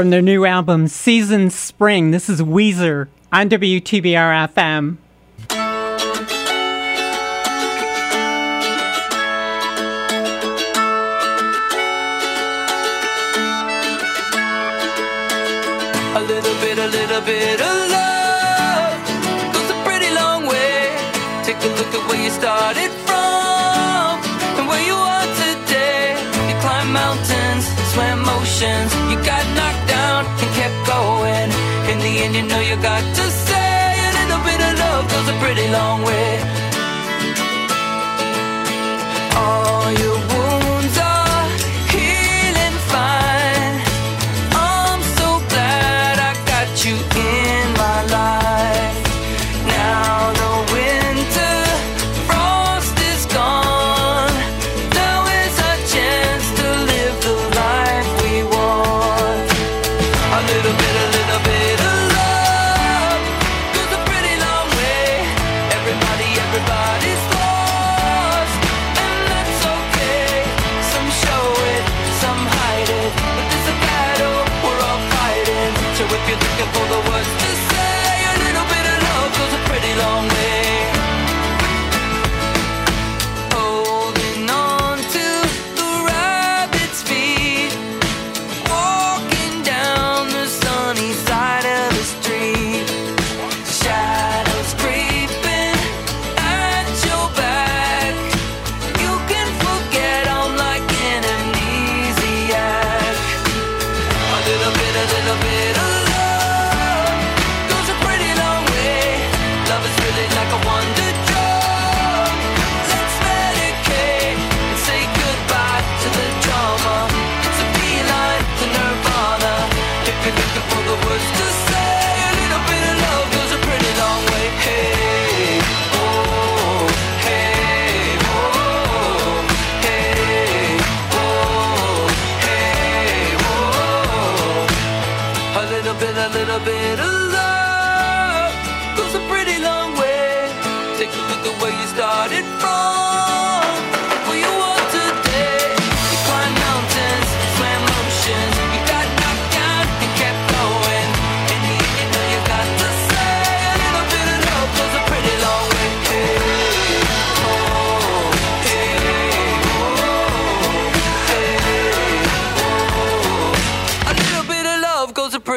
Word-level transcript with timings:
from 0.00 0.08
their 0.08 0.22
new 0.22 0.46
album 0.46 0.88
Season 0.88 1.50
Spring. 1.50 2.10
This 2.10 2.30
is 2.30 2.40
Weezer 2.40 3.08
on 3.30 3.50
WTBR 3.50 4.48
FM. 4.48 4.96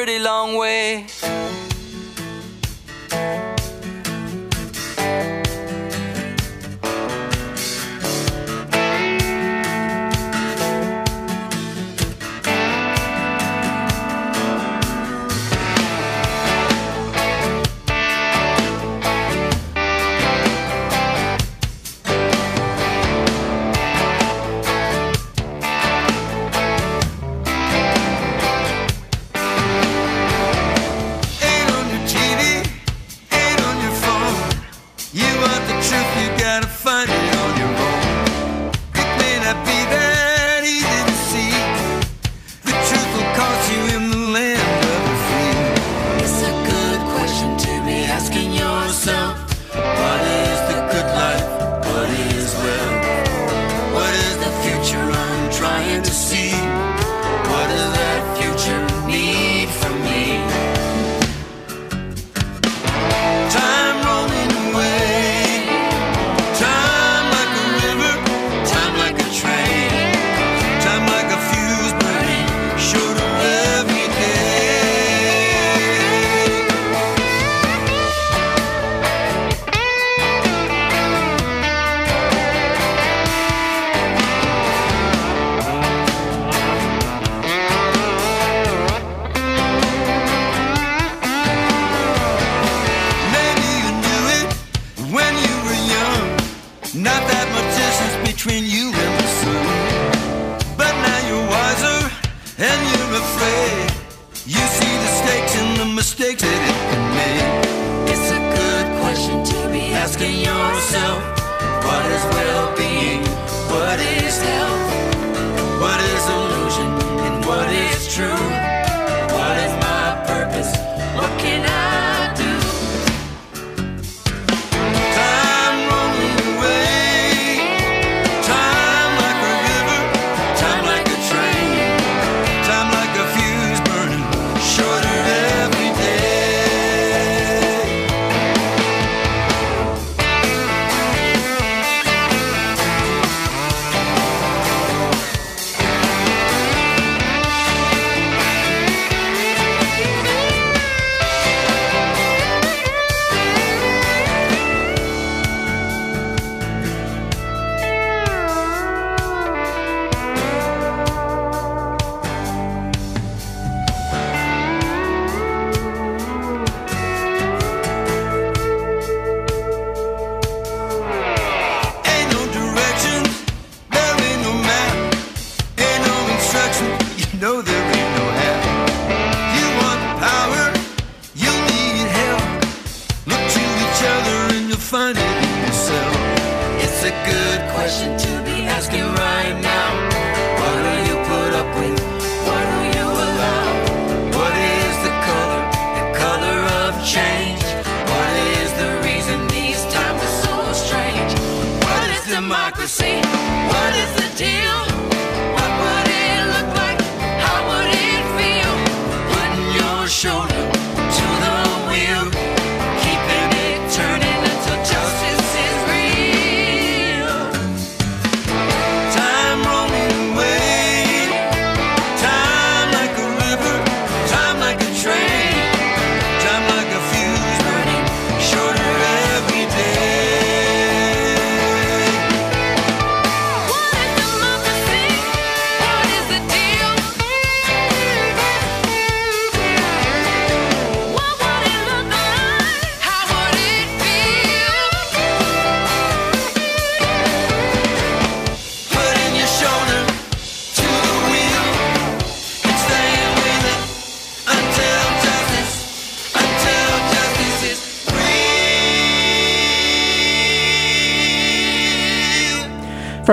pretty 0.04 0.18
long 0.18 0.58
way. 0.58 1.43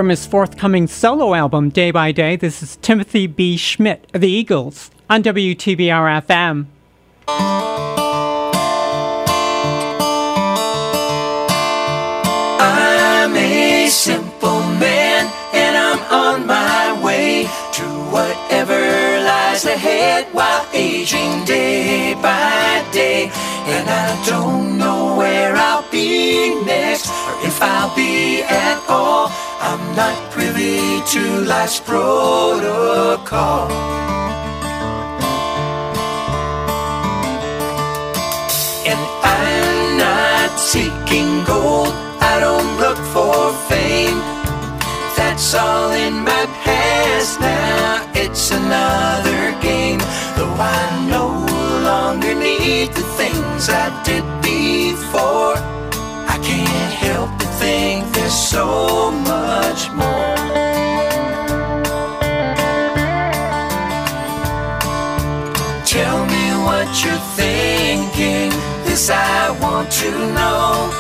From 0.02 0.10
his 0.10 0.26
forthcoming 0.26 0.88
solo 0.88 1.36
album, 1.36 1.70
Day 1.70 1.92
by 1.92 2.12
Day, 2.12 2.36
this 2.36 2.64
is 2.64 2.78
Timothy 2.78 3.28
B. 3.28 3.56
Schmit 3.56 4.00
of 4.16 4.22
the 4.22 4.32
Eagles 4.32 4.90
on 5.08 5.22
WTBR 5.22 6.24
FM. 6.26 6.66
I'm 12.58 13.36
a 13.36 13.90
simple 13.90 14.62
man 14.82 15.32
and 15.54 15.78
I'm 15.78 16.00
on 16.12 16.48
my 16.48 17.00
way 17.06 17.44
to 17.74 17.84
whatever 18.10 18.74
lies 18.74 19.66
ahead 19.66 20.26
while 20.34 20.68
aging 20.74 21.46
day 21.46 22.16
by 22.16 22.84
day. 22.92 23.30
And 23.68 23.88
I 23.88 24.26
don't 24.26 24.80
know 24.80 25.16
where 25.16 25.56
I'll 25.56 25.88
be 25.92 26.60
next 26.66 27.08
or 27.08 27.46
if 27.46 27.62
I'll 27.62 27.96
be 27.96 28.42
at 28.42 28.84
all. 28.90 29.30
I'm 29.64 29.96
not 29.96 30.32
privy 30.32 31.02
to 31.14 31.22
life's 31.46 31.80
protocol. 31.80 33.70
And 38.90 39.00
I'm 39.24 39.98
not 40.00 40.60
seeking 40.60 41.44
gold. 41.46 41.94
I 42.20 42.40
don't 42.40 42.72
look 42.80 42.98
for 43.14 43.54
fame. 43.70 44.18
That's 45.16 45.54
all 45.54 45.92
in 45.92 46.16
my 46.24 46.46
past 46.64 47.40
now. 47.40 48.10
It's 48.16 48.50
another 48.50 49.42
game. 49.62 50.00
Though 50.38 50.58
I 50.58 51.08
no 51.08 51.28
longer 51.84 52.34
need 52.34 52.94
the 52.94 53.06
things 53.20 53.70
I 53.70 53.88
did 54.04 54.26
before. 54.42 55.81
So 58.52 59.12
much 59.12 59.90
more. 59.92 60.36
Tell 65.86 66.20
me 66.34 66.46
what 66.68 66.88
you're 67.02 67.26
thinking. 67.40 68.50
This 68.84 69.10
I 69.10 69.52
want 69.62 69.90
to 70.02 70.12
know. 70.38 70.92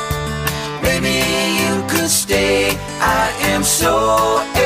Maybe 0.81 1.15
you 1.61 1.73
could 1.91 2.09
stay. 2.09 2.69
I 3.01 3.25
am 3.51 3.63
so 3.63 4.60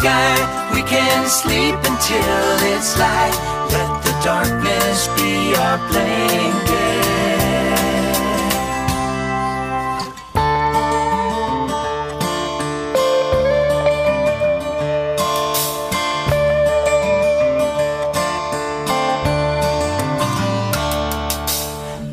sky. 0.00 0.36
We 0.74 0.82
can 0.82 1.28
sleep 1.28 1.76
until 1.90 2.44
it's 2.72 2.98
light. 2.98 3.36
Let 3.74 3.90
the 4.04 4.14
darkness 4.24 5.08
be 5.16 5.54
our 5.56 5.78
blanket. 5.88 6.80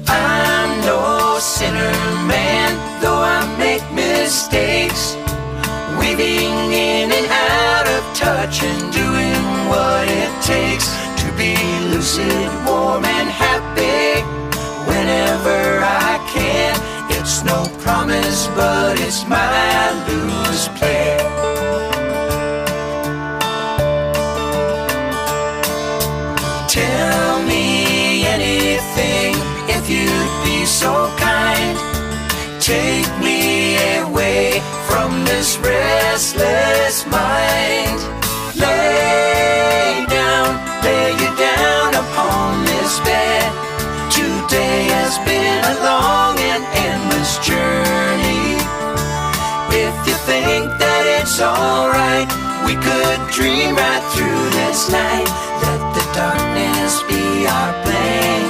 I'm 0.09 0.71
no 0.85 1.39
sinner, 1.39 1.93
man, 2.31 2.69
though 3.01 3.23
I 3.37 3.39
make 3.57 3.85
mistakes. 3.93 5.15
Weaving 5.99 6.73
in 6.73 7.16
of 8.47 8.93
doing 8.93 9.43
what 9.67 10.07
it 10.07 10.31
takes 10.41 10.87
to 11.21 11.27
be 11.35 11.53
lucid, 11.91 12.47
warm, 12.65 13.03
and 13.03 13.29
happy 13.29 14.23
whenever 14.87 15.83
I 15.83 16.17
can. 16.31 16.73
It's 17.11 17.43
no 17.43 17.67
promise, 17.83 18.47
but 18.55 19.01
it's 19.01 19.27
my 19.27 19.91
lose 20.07 20.69
play. 20.79 21.17
Tell 26.69 27.43
me 27.43 28.23
anything 28.25 29.35
if 29.67 29.89
you'd 29.89 30.43
be 30.45 30.65
so 30.65 31.13
kind. 31.17 31.77
Take 32.61 33.11
me 33.19 33.75
away 33.99 34.61
from 34.87 35.25
this 35.25 35.57
restless 35.57 37.05
mind. 37.07 38.06
Lay 38.57 40.05
down, 40.09 40.49
lay 40.83 41.11
you 41.21 41.31
down 41.37 41.93
upon 41.93 42.65
this 42.65 42.99
bed. 43.01 43.51
Today 44.09 44.89
has 44.97 45.17
been 45.29 45.61
a 45.63 45.75
long 45.85 46.35
and 46.39 46.63
endless 46.89 47.37
journey. 47.45 48.57
If 49.69 49.95
you 50.07 50.17
think 50.25 50.65
that 50.81 51.03
it's 51.21 51.39
alright, 51.39 52.29
we 52.65 52.73
could 52.81 53.19
dream 53.29 53.75
right 53.75 54.05
through 54.13 54.43
this 54.57 54.89
night. 54.89 55.29
Let 55.61 55.81
the 55.93 56.05
darkness 56.17 57.03
be 57.05 57.45
our 57.45 57.73
blanket. 57.83 58.46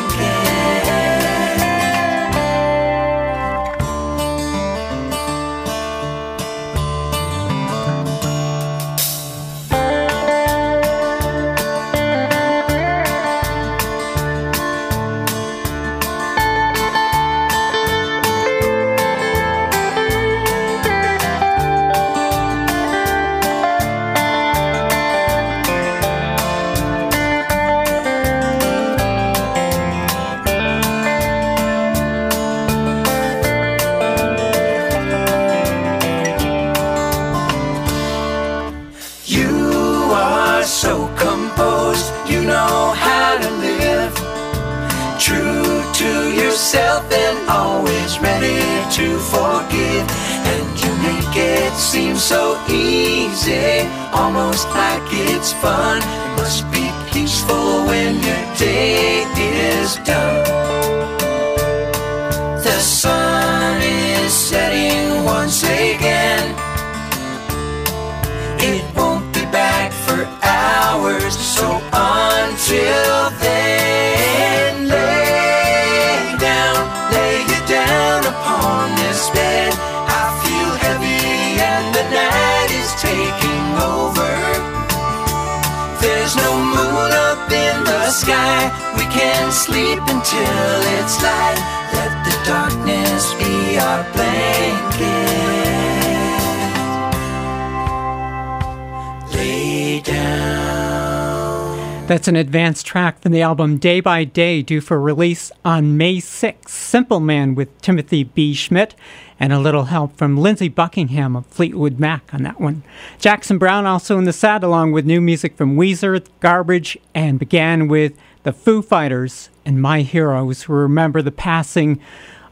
Advanced 102.37 102.85
track 102.85 103.19
from 103.19 103.31
the 103.31 103.41
album 103.41 103.77
Day 103.77 103.99
by 103.99 104.23
Day, 104.23 104.61
due 104.61 104.79
for 104.79 104.99
release 104.99 105.51
on 105.65 105.97
May 105.97 106.17
6th. 106.17 106.69
Simple 106.69 107.19
Man 107.19 107.55
with 107.55 107.81
Timothy 107.81 108.23
B. 108.23 108.53
Schmit, 108.53 108.91
and 109.39 109.51
a 109.51 109.59
little 109.59 109.85
help 109.85 110.15
from 110.15 110.37
Lindsey 110.37 110.69
Buckingham 110.69 111.35
of 111.35 111.45
Fleetwood 111.47 111.99
Mac 111.99 112.33
on 112.33 112.43
that 112.43 112.61
one. 112.61 112.83
Jackson 113.19 113.57
Browne 113.57 113.85
also 113.85 114.17
in 114.17 114.25
the 114.25 114.33
set, 114.33 114.63
along 114.63 114.91
with 114.91 115.05
new 115.05 115.19
music 115.19 115.57
from 115.57 115.75
Weezer, 115.75 116.25
Garbage, 116.39 116.97
and 117.13 117.39
began 117.39 117.87
with 117.87 118.13
the 118.43 118.53
Foo 118.53 118.81
Fighters 118.81 119.49
and 119.65 119.81
My 119.81 120.01
Heroes, 120.01 120.63
who 120.63 120.73
remember 120.73 121.21
the 121.21 121.31
passing 121.31 121.99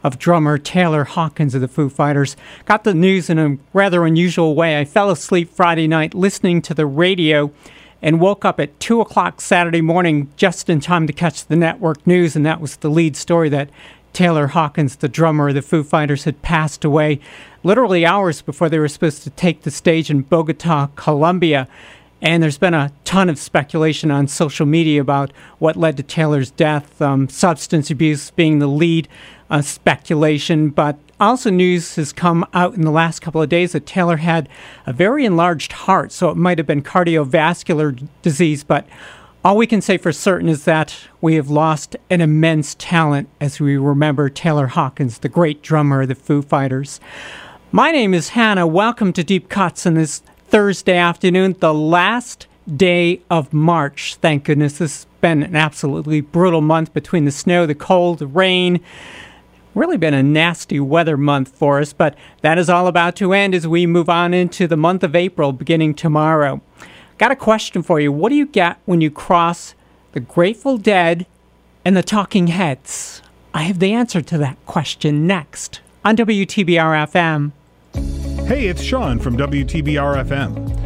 of 0.02 0.18
drummer 0.18 0.58
Taylor 0.58 1.04
Hawkins 1.04 1.54
of 1.54 1.60
the 1.60 1.68
Foo 1.68 1.88
Fighters. 1.88 2.36
Got 2.64 2.84
the 2.84 2.94
news 2.94 3.30
in 3.30 3.38
a 3.38 3.58
rather 3.72 4.04
unusual 4.04 4.54
way. 4.54 4.78
I 4.78 4.84
fell 4.84 5.10
asleep 5.10 5.50
Friday 5.52 5.88
night 5.88 6.14
listening 6.14 6.62
to 6.62 6.74
the 6.74 6.86
radio 6.86 7.50
and 8.06 8.20
woke 8.20 8.44
up 8.44 8.60
at 8.60 8.78
2 8.78 9.00
o'clock 9.00 9.40
Saturday 9.40 9.80
morning 9.80 10.32
just 10.36 10.70
in 10.70 10.78
time 10.78 11.08
to 11.08 11.12
catch 11.12 11.44
the 11.44 11.56
network 11.56 12.06
news, 12.06 12.36
and 12.36 12.46
that 12.46 12.60
was 12.60 12.76
the 12.76 12.88
lead 12.88 13.16
story 13.16 13.48
that 13.48 13.68
Taylor 14.12 14.46
Hawkins, 14.46 14.94
the 14.94 15.08
drummer 15.08 15.48
of 15.48 15.56
the 15.56 15.60
Foo 15.60 15.82
Fighters, 15.82 16.22
had 16.22 16.40
passed 16.40 16.84
away 16.84 17.18
literally 17.64 18.06
hours 18.06 18.42
before 18.42 18.68
they 18.68 18.78
were 18.78 18.86
supposed 18.86 19.24
to 19.24 19.30
take 19.30 19.62
the 19.62 19.72
stage 19.72 20.08
in 20.08 20.22
Bogota, 20.22 20.86
Colombia. 20.94 21.66
And 22.22 22.44
there's 22.44 22.58
been 22.58 22.74
a 22.74 22.92
ton 23.02 23.28
of 23.28 23.40
speculation 23.40 24.12
on 24.12 24.28
social 24.28 24.66
media 24.66 25.00
about 25.00 25.32
what 25.58 25.74
led 25.74 25.96
to 25.96 26.04
Taylor's 26.04 26.52
death, 26.52 27.02
um, 27.02 27.28
substance 27.28 27.90
abuse 27.90 28.30
being 28.30 28.60
the 28.60 28.68
lead 28.68 29.08
uh, 29.50 29.62
speculation. 29.62 30.68
But 30.68 30.96
also, 31.18 31.50
news 31.50 31.96
has 31.96 32.12
come 32.12 32.44
out 32.52 32.74
in 32.74 32.82
the 32.82 32.90
last 32.90 33.20
couple 33.20 33.40
of 33.40 33.48
days 33.48 33.72
that 33.72 33.86
Taylor 33.86 34.18
had 34.18 34.48
a 34.84 34.92
very 34.92 35.24
enlarged 35.24 35.72
heart, 35.72 36.12
so 36.12 36.28
it 36.30 36.36
might 36.36 36.58
have 36.58 36.66
been 36.66 36.82
cardiovascular 36.82 38.06
disease. 38.22 38.62
But 38.62 38.86
all 39.44 39.56
we 39.56 39.66
can 39.66 39.80
say 39.80 39.96
for 39.96 40.12
certain 40.12 40.48
is 40.48 40.64
that 40.64 40.94
we 41.20 41.36
have 41.36 41.48
lost 41.48 41.96
an 42.10 42.20
immense 42.20 42.74
talent 42.78 43.28
as 43.40 43.60
we 43.60 43.76
remember 43.76 44.28
Taylor 44.28 44.66
Hawkins, 44.66 45.18
the 45.18 45.28
great 45.28 45.62
drummer 45.62 46.02
of 46.02 46.08
the 46.08 46.14
Foo 46.14 46.42
Fighters. 46.42 47.00
My 47.72 47.90
name 47.90 48.12
is 48.12 48.30
Hannah. 48.30 48.66
Welcome 48.66 49.12
to 49.14 49.24
Deep 49.24 49.48
Cuts 49.48 49.86
on 49.86 49.94
this 49.94 50.18
Thursday 50.48 50.96
afternoon, 50.96 51.56
the 51.60 51.72
last 51.72 52.46
day 52.74 53.22
of 53.30 53.52
March. 53.52 54.16
Thank 54.16 54.44
goodness 54.44 54.78
this 54.78 55.04
has 55.04 55.06
been 55.20 55.42
an 55.42 55.56
absolutely 55.56 56.20
brutal 56.20 56.60
month 56.60 56.92
between 56.92 57.24
the 57.24 57.30
snow, 57.30 57.64
the 57.66 57.74
cold, 57.74 58.18
the 58.18 58.26
rain. 58.26 58.80
Really 59.76 59.98
been 59.98 60.14
a 60.14 60.22
nasty 60.22 60.80
weather 60.80 61.18
month 61.18 61.54
for 61.54 61.80
us, 61.80 61.92
but 61.92 62.16
that 62.40 62.56
is 62.56 62.70
all 62.70 62.86
about 62.86 63.14
to 63.16 63.34
end 63.34 63.54
as 63.54 63.68
we 63.68 63.86
move 63.86 64.08
on 64.08 64.32
into 64.32 64.66
the 64.66 64.74
month 64.74 65.04
of 65.04 65.14
April 65.14 65.52
beginning 65.52 65.92
tomorrow. 65.92 66.62
Got 67.18 67.30
a 67.30 67.36
question 67.36 67.82
for 67.82 68.00
you. 68.00 68.10
What 68.10 68.30
do 68.30 68.36
you 68.36 68.46
get 68.46 68.78
when 68.86 69.02
you 69.02 69.10
cross 69.10 69.74
the 70.12 70.20
Grateful 70.20 70.78
Dead 70.78 71.26
and 71.84 71.94
the 71.94 72.02
Talking 72.02 72.46
Heads? 72.46 73.20
I 73.52 73.64
have 73.64 73.78
the 73.78 73.92
answer 73.92 74.22
to 74.22 74.38
that 74.38 74.56
question 74.64 75.26
next 75.26 75.82
on 76.06 76.16
WTBR 76.16 77.52
FM. 77.92 78.46
Hey, 78.46 78.68
it's 78.68 78.80
Sean 78.80 79.18
from 79.18 79.36
WTBR 79.36 80.24
FM. 80.24 80.85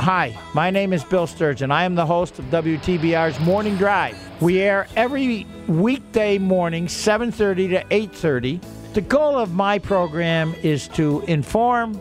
Hi, 0.00 0.38
my 0.54 0.70
name 0.70 0.92
is 0.92 1.02
Bill 1.02 1.26
Sturgeon. 1.26 1.72
I 1.72 1.82
am 1.82 1.96
the 1.96 2.06
host 2.06 2.38
of 2.38 2.44
WTBR's 2.46 3.40
Morning 3.40 3.76
Drive. 3.76 4.16
We 4.40 4.60
air 4.60 4.86
every 4.94 5.44
weekday 5.66 6.38
morning, 6.38 6.86
7:30 6.86 7.66
to 7.70 7.84
8:30. 7.90 8.60
The 8.94 9.00
goal 9.00 9.36
of 9.36 9.54
my 9.54 9.80
program 9.80 10.54
is 10.62 10.86
to 10.88 11.24
inform, 11.26 12.00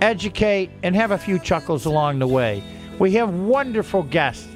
educate, 0.00 0.70
and 0.82 0.96
have 0.96 1.10
a 1.10 1.18
few 1.18 1.38
chuckles 1.38 1.84
along 1.84 2.20
the 2.20 2.26
way. 2.26 2.62
We 2.98 3.12
have 3.12 3.28
wonderful 3.34 4.04
guests, 4.04 4.48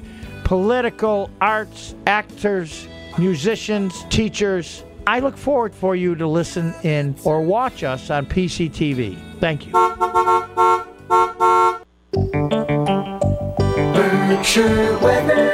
political, 0.43 1.29
arts, 1.39 1.93
actors, 2.07 2.87
musicians, 3.19 4.03
teachers. 4.09 4.83
I 5.05 5.19
look 5.19 5.37
forward 5.37 5.75
for 5.75 5.95
you 5.95 6.15
to 6.15 6.27
listen 6.27 6.73
in 6.81 7.15
or 7.23 7.41
watch 7.41 7.83
us 7.83 8.09
on 8.09 8.25
PCTV. 8.25 9.15
Thank 9.39 9.67
you. 9.67 9.73
Weather. 14.39 15.51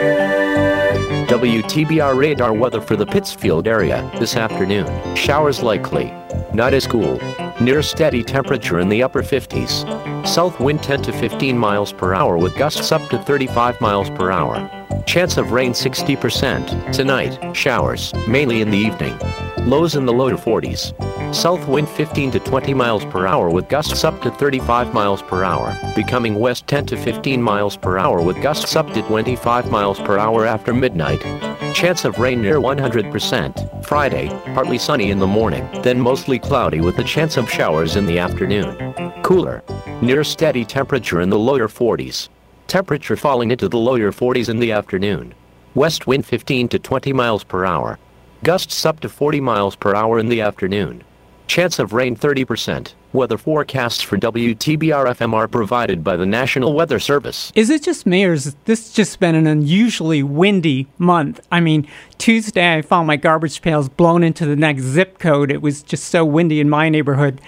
WTBR 1.28 2.16
radar 2.16 2.54
weather 2.54 2.80
for 2.80 2.96
the 2.96 3.06
Pittsfield 3.06 3.68
area 3.68 4.08
this 4.20 4.36
afternoon. 4.36 4.86
Showers 5.16 5.64
likely. 5.64 6.14
Not 6.54 6.76
as 6.76 6.86
cool. 6.86 7.20
Near 7.60 7.82
steady 7.82 8.24
temperature 8.24 8.80
in 8.80 8.88
the 8.88 9.02
upper 9.02 9.24
50s. 9.24 10.28
South 10.28 10.60
wind 10.60 10.84
10 10.84 11.02
to 11.02 11.12
15 11.12 11.58
miles 11.58 11.92
per 11.92 12.14
hour 12.14 12.38
with 12.38 12.56
gusts 12.60 12.92
up 12.92 13.02
to 13.10 13.18
35 13.18 13.82
miles 13.82 14.12
per 14.12 14.30
hour. 14.30 14.70
Chance 15.06 15.38
of 15.38 15.52
rain 15.52 15.72
60%. 15.72 16.94
Tonight, 16.94 17.56
showers, 17.56 18.14
mainly 18.28 18.62
in 18.62 18.70
the 18.72 18.78
evening. 18.78 19.18
Lows 19.66 19.96
in 19.96 20.06
the 20.06 20.14
low 20.14 20.30
to 20.30 20.38
40s. 20.38 20.94
South 21.34 21.68
wind 21.68 21.90
15 21.90 22.32
to 22.32 22.40
20 22.40 22.74
miles 22.74 23.04
per 23.06 23.28
hour 23.28 23.50
with 23.50 23.68
gusts 23.68 24.04
up 24.04 24.22
to 24.22 24.32
35 24.32 24.94
miles 24.94 25.22
per 25.22 25.44
hour, 25.44 25.76
becoming 25.96 26.40
west 26.40 26.68
10 26.68 26.86
to 26.86 26.98
15 26.98 27.42
miles 27.42 27.76
per 27.76 27.98
hour 27.98 28.22
with 28.22 28.42
gusts 28.42 28.76
up 28.76 28.92
to 28.94 29.02
25 29.02 29.72
miles 29.72 30.00
per 30.00 30.18
hour 30.18 30.46
after 30.46 30.74
midnight. 30.74 31.22
Chance 31.74 32.06
of 32.06 32.20
rain 32.20 32.42
near 32.42 32.58
100%. 32.58 33.86
Friday, 33.86 34.30
partly 34.54 34.78
sunny 34.78 35.12
in 35.12 35.20
the 35.20 35.28
morning, 35.28 35.68
then 35.82 36.00
mostly 36.00 36.40
cloudy 36.40 36.80
with 36.80 37.00
a 37.00 37.04
chance 37.04 37.36
of 37.36 37.50
showers 37.50 37.96
in 37.96 38.06
the 38.06 38.20
afternoon. 38.20 38.94
Cooler. 39.24 39.64
Near 40.02 40.24
steady 40.24 40.64
temperature 40.64 41.22
in 41.22 41.30
the 41.30 41.40
lower 41.40 41.68
40s. 41.68 42.30
Temperature 42.76 43.16
falling 43.16 43.52
into 43.52 43.70
the 43.70 43.78
lower 43.78 44.12
40s 44.12 44.50
in 44.50 44.60
the 44.60 44.74
afternoon. 44.74 45.34
West 45.76 46.08
wind 46.08 46.26
15 46.26 46.68
to 46.68 46.78
20 46.78 47.14
miles 47.14 47.42
per 47.42 47.64
hour. 47.64 47.98
Gusts 48.44 48.86
up 48.86 49.00
to 49.00 49.08
40 49.08 49.40
miles 49.40 49.78
per 49.78 49.96
hour 49.96 50.20
in 50.20 50.28
the 50.28 50.42
afternoon. 50.42 51.02
Chance 51.48 51.80
of 51.80 51.94
rain 51.94 52.18
30%. 52.18 52.94
Weather 53.14 53.38
forecasts 53.38 54.02
for 54.02 54.18
WTBR 54.18 55.06
FM 55.06 55.34
are 55.34 55.48
provided 55.48 56.04
by 56.04 56.18
the 56.18 56.26
National 56.26 56.74
Weather 56.74 57.00
Service. 57.00 57.50
Is 57.56 57.70
it 57.70 57.82
just 57.82 58.06
me, 58.06 58.26
or 58.26 58.32
has 58.32 58.58
this 58.66 58.92
just 58.92 59.22
been 59.22 59.36
an 59.36 59.48
unusually 59.48 60.22
windy 60.22 60.88
month? 60.98 61.40
I 61.54 61.62
mean, 61.62 61.88
Tuesday 62.18 62.76
I 62.76 62.82
found 62.82 63.08
my 63.08 63.16
garbage 63.16 63.62
pails 63.62 63.88
blown 63.88 64.22
into 64.22 64.46
the 64.46 64.58
next 64.58 64.82
zip 64.82 65.18
code. 65.18 65.50
It 65.50 65.62
was 65.62 65.82
just 65.82 66.10
so 66.10 66.26
windy 66.26 66.60
in 66.60 66.70
my 66.70 66.90
neighborhood, 66.90 67.40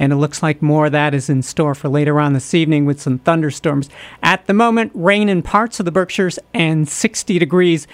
and 0.00 0.14
it 0.14 0.16
looks 0.16 0.42
like 0.42 0.62
more 0.62 0.86
of 0.86 0.92
that 0.92 1.14
is 1.14 1.28
in 1.28 1.42
store 1.42 1.74
for 1.74 1.90
later 1.90 2.18
on 2.18 2.32
this 2.32 2.54
evening 2.54 2.86
with 2.86 3.00
some 3.00 3.18
thunderstorms. 3.18 3.90
At 4.22 4.46
the 4.46 4.54
moment, 4.54 4.92
rain 4.94 5.28
in 5.28 5.42
parts 5.42 5.78
of 5.78 5.84
the 5.84 5.92
Berkshires 5.92 6.38
and 6.54 6.88
60 6.88 7.38
degrees. 7.38 7.86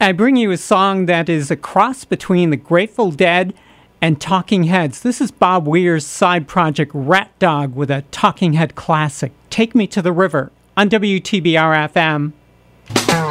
I 0.00 0.12
bring 0.12 0.36
you 0.36 0.52
a 0.52 0.56
song 0.56 1.06
that 1.06 1.28
is 1.28 1.50
a 1.50 1.56
cross 1.56 2.04
between 2.04 2.50
the 2.50 2.56
Grateful 2.56 3.10
Dead 3.10 3.52
and 4.00 4.20
Talking 4.20 4.64
Heads. 4.64 5.00
This 5.02 5.20
is 5.20 5.32
Bob 5.32 5.66
Weir's 5.66 6.06
side 6.06 6.46
project 6.46 6.92
Rat 6.94 7.36
Dog 7.40 7.74
with 7.74 7.90
a 7.90 8.04
Talking 8.12 8.52
Head 8.52 8.76
classic, 8.76 9.32
Take 9.50 9.74
Me 9.74 9.88
to 9.88 10.00
the 10.00 10.12
River, 10.12 10.52
on 10.76 10.88
WTBR 10.88 11.90
FM. 11.90 13.25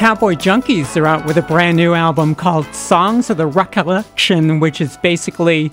Cowboy 0.00 0.32
Junkies 0.32 0.98
are 0.98 1.06
out 1.06 1.26
with 1.26 1.36
a 1.36 1.42
brand 1.42 1.76
new 1.76 1.92
album 1.92 2.34
called 2.34 2.64
Songs 2.74 3.28
of 3.28 3.36
the 3.36 3.46
Recollection, 3.46 4.58
which 4.58 4.80
is 4.80 4.96
basically 4.96 5.70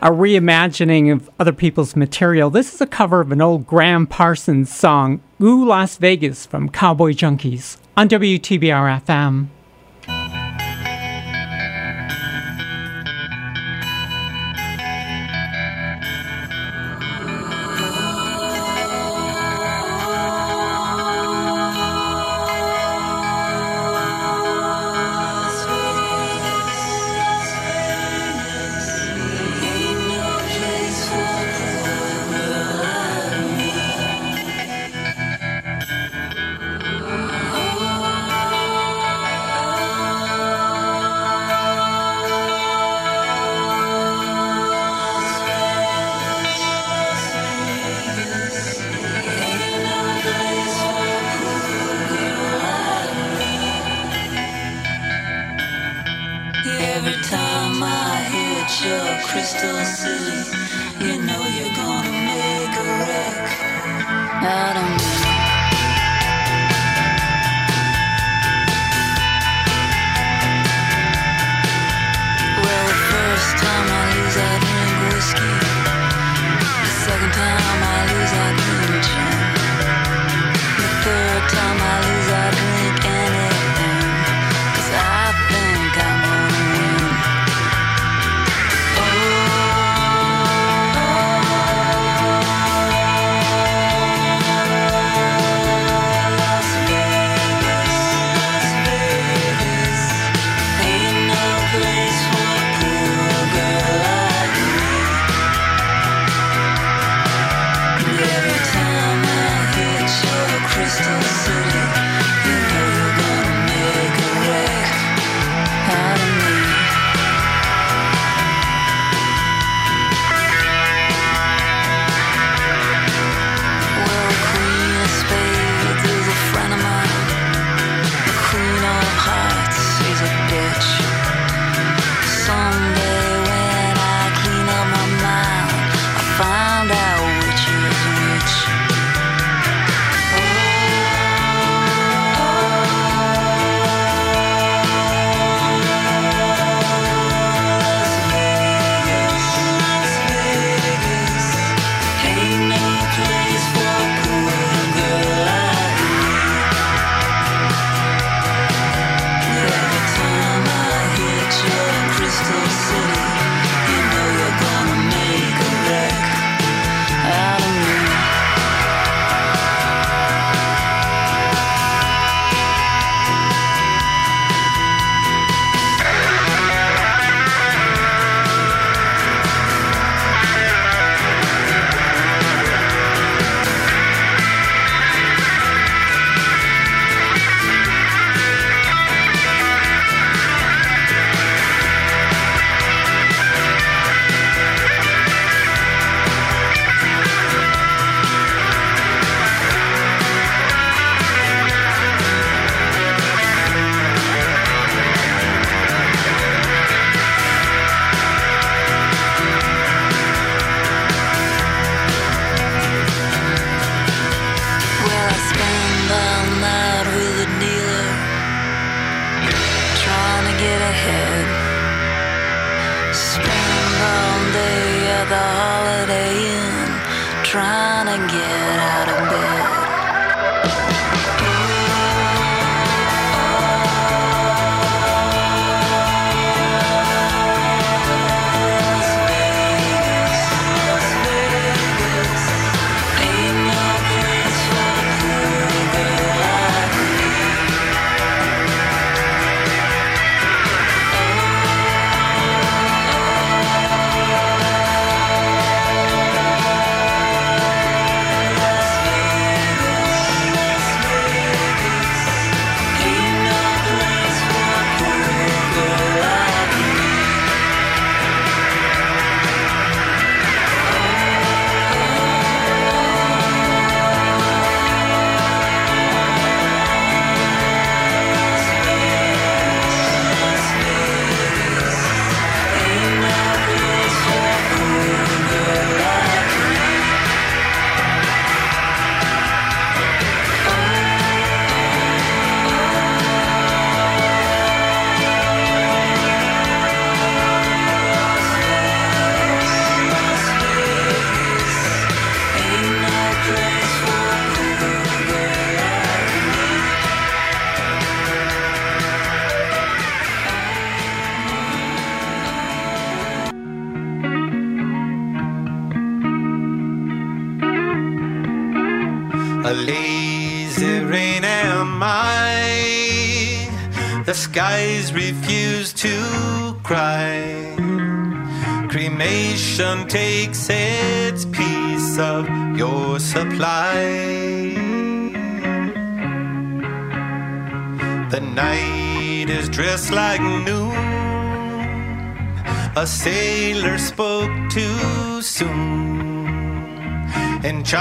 a 0.00 0.10
reimagining 0.10 1.12
of 1.12 1.28
other 1.40 1.52
people's 1.52 1.96
material. 1.96 2.50
This 2.50 2.72
is 2.72 2.80
a 2.80 2.86
cover 2.86 3.20
of 3.20 3.32
an 3.32 3.40
old 3.40 3.66
Gram 3.66 4.06
Parsons 4.06 4.72
song, 4.72 5.20
Ooh 5.42 5.64
Las 5.64 5.96
Vegas, 5.96 6.46
from 6.46 6.68
Cowboy 6.68 7.14
Junkies 7.14 7.78
on 7.96 8.08
WTBR 8.08 9.02
FM. 9.02 9.48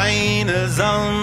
train 0.04 0.50
is 0.50 0.82
on 0.82 1.23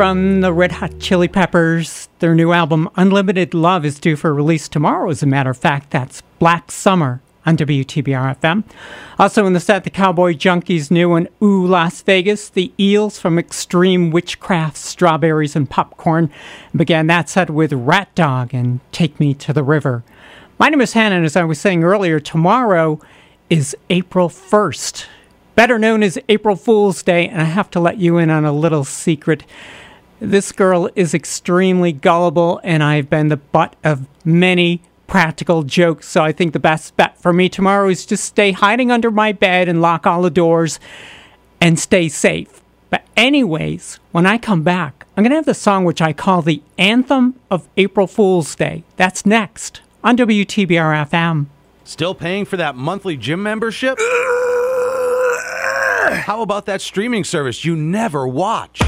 From 0.00 0.40
the 0.40 0.50
Red 0.50 0.72
Hot 0.72 0.98
Chili 0.98 1.28
Peppers, 1.28 2.08
their 2.20 2.34
new 2.34 2.52
album 2.52 2.88
Unlimited 2.96 3.52
Love 3.52 3.84
is 3.84 4.00
due 4.00 4.16
for 4.16 4.32
release 4.32 4.66
tomorrow, 4.66 5.10
as 5.10 5.22
a 5.22 5.26
matter 5.26 5.50
of 5.50 5.58
fact. 5.58 5.90
That's 5.90 6.22
Black 6.38 6.72
Summer 6.72 7.20
on 7.44 7.58
WTBR 7.58 8.40
FM. 8.40 8.64
Also 9.18 9.44
in 9.44 9.52
the 9.52 9.60
set, 9.60 9.84
the 9.84 9.90
Cowboy 9.90 10.32
Junkies' 10.32 10.90
new 10.90 11.10
one, 11.10 11.28
Ooh 11.42 11.66
Las 11.66 12.00
Vegas, 12.00 12.48
the 12.48 12.72
Eels 12.80 13.18
from 13.18 13.38
Extreme 13.38 14.10
Witchcraft, 14.10 14.78
Strawberries 14.78 15.54
and 15.54 15.68
Popcorn. 15.68 16.30
Began 16.74 17.06
that 17.08 17.28
set 17.28 17.50
with 17.50 17.74
Rat 17.74 18.14
Dog 18.14 18.54
and 18.54 18.80
Take 18.92 19.20
Me 19.20 19.34
to 19.34 19.52
the 19.52 19.62
River. 19.62 20.02
My 20.58 20.70
name 20.70 20.80
is 20.80 20.94
Hannah, 20.94 21.16
and 21.16 21.26
as 21.26 21.36
I 21.36 21.44
was 21.44 21.60
saying 21.60 21.84
earlier, 21.84 22.20
tomorrow 22.20 23.02
is 23.50 23.76
April 23.90 24.30
1st 24.30 25.08
better 25.56 25.78
known 25.78 26.02
as 26.02 26.18
April 26.30 26.56
Fool's 26.56 27.02
Day, 27.02 27.28
and 27.28 27.38
I 27.38 27.44
have 27.44 27.70
to 27.72 27.80
let 27.80 27.98
you 27.98 28.16
in 28.16 28.30
on 28.30 28.46
a 28.46 28.52
little 28.52 28.82
secret. 28.82 29.42
This 30.20 30.52
girl 30.52 30.90
is 30.94 31.14
extremely 31.14 31.92
gullible, 31.92 32.60
and 32.62 32.82
I've 32.82 33.08
been 33.08 33.28
the 33.28 33.38
butt 33.38 33.74
of 33.82 34.06
many 34.22 34.82
practical 35.06 35.62
jokes. 35.62 36.06
So 36.08 36.22
I 36.22 36.30
think 36.30 36.52
the 36.52 36.58
best 36.60 36.94
bet 36.98 37.16
for 37.16 37.32
me 37.32 37.48
tomorrow 37.48 37.88
is 37.88 38.04
just 38.04 38.24
stay 38.24 38.52
hiding 38.52 38.90
under 38.90 39.10
my 39.10 39.32
bed 39.32 39.66
and 39.66 39.80
lock 39.80 40.06
all 40.06 40.20
the 40.20 40.28
doors 40.30 40.78
and 41.58 41.78
stay 41.78 42.10
safe. 42.10 42.62
But, 42.90 43.06
anyways, 43.16 43.98
when 44.12 44.26
I 44.26 44.36
come 44.36 44.62
back, 44.62 45.06
I'm 45.16 45.24
going 45.24 45.30
to 45.30 45.36
have 45.36 45.46
the 45.46 45.54
song 45.54 45.84
which 45.84 46.02
I 46.02 46.12
call 46.12 46.42
the 46.42 46.62
Anthem 46.76 47.36
of 47.50 47.66
April 47.78 48.06
Fool's 48.06 48.54
Day. 48.54 48.84
That's 48.96 49.24
next 49.24 49.80
on 50.04 50.18
WTBR 50.18 51.08
FM. 51.08 51.46
Still 51.84 52.14
paying 52.14 52.44
for 52.44 52.58
that 52.58 52.76
monthly 52.76 53.16
gym 53.16 53.42
membership? 53.42 53.98
How 56.10 56.42
about 56.42 56.66
that 56.66 56.82
streaming 56.82 57.24
service 57.24 57.64
you 57.64 57.74
never 57.74 58.28
watch? 58.28 58.82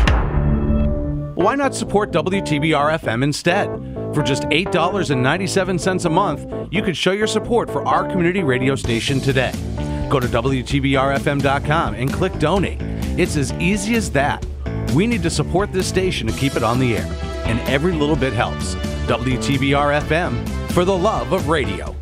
Why 1.34 1.54
not 1.54 1.74
support 1.74 2.10
WTBR 2.10 2.98
FM 2.98 3.24
instead? 3.24 3.66
For 4.14 4.22
just 4.22 4.42
$8.97 4.44 6.04
a 6.04 6.10
month, 6.10 6.68
you 6.70 6.82
could 6.82 6.94
show 6.96 7.12
your 7.12 7.26
support 7.26 7.70
for 7.70 7.86
our 7.88 8.06
community 8.06 8.42
radio 8.42 8.74
station 8.74 9.18
today. 9.18 9.52
Go 10.10 10.20
to 10.20 10.26
WTBRFM.com 10.26 11.94
and 11.94 12.12
click 12.12 12.38
donate. 12.38 12.82
It's 13.18 13.36
as 13.36 13.50
easy 13.54 13.94
as 13.94 14.10
that. 14.10 14.44
We 14.94 15.06
need 15.06 15.22
to 15.22 15.30
support 15.30 15.72
this 15.72 15.86
station 15.86 16.26
to 16.26 16.34
keep 16.34 16.54
it 16.54 16.62
on 16.62 16.78
the 16.78 16.98
air, 16.98 17.06
and 17.46 17.58
every 17.60 17.92
little 17.92 18.16
bit 18.16 18.34
helps. 18.34 18.74
WTBR 19.06 20.02
FM 20.02 20.70
for 20.72 20.84
the 20.84 20.96
love 20.96 21.32
of 21.32 21.48
radio. 21.48 21.96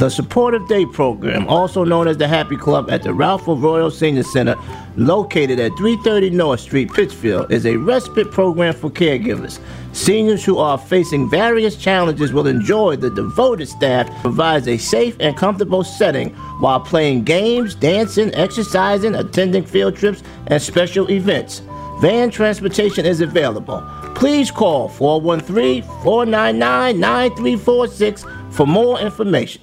The 0.00 0.10
Supportive 0.10 0.66
Day 0.66 0.84
Program, 0.84 1.46
also 1.46 1.84
known 1.84 2.08
as 2.08 2.16
the 2.16 2.26
Happy 2.26 2.56
Club 2.56 2.90
at 2.90 3.04
the 3.04 3.14
Ralph 3.14 3.44
Froio 3.44 3.92
Senior 3.92 4.24
Center, 4.24 4.56
located 4.96 5.60
at 5.60 5.76
330 5.76 6.30
North 6.30 6.60
Street, 6.60 6.92
Pittsfield, 6.92 7.52
is 7.52 7.66
a 7.66 7.76
respite 7.76 8.30
program 8.30 8.74
for 8.74 8.90
caregivers. 8.90 9.58
Seniors 9.92 10.44
who 10.44 10.58
are 10.58 10.78
facing 10.78 11.30
various 11.30 11.76
challenges 11.76 12.32
will 12.32 12.46
enjoy 12.46 12.96
the 12.96 13.10
devoted 13.10 13.68
staff 13.68 14.08
provides 14.22 14.68
a 14.68 14.76
safe 14.76 15.16
and 15.20 15.36
comfortable 15.36 15.84
setting 15.84 16.30
while 16.60 16.80
playing 16.80 17.24
games, 17.24 17.74
dancing, 17.74 18.34
exercising, 18.34 19.14
attending 19.14 19.64
field 19.64 19.96
trips, 19.96 20.22
and 20.48 20.60
special 20.60 21.10
events. 21.10 21.62
Van 22.00 22.30
transportation 22.30 23.06
is 23.06 23.20
available. 23.20 23.82
Please 24.14 24.50
call 24.50 24.88
413 24.88 25.82
499 26.02 27.00
9346 27.00 28.24
for 28.50 28.66
more 28.66 28.98
information. 29.00 29.62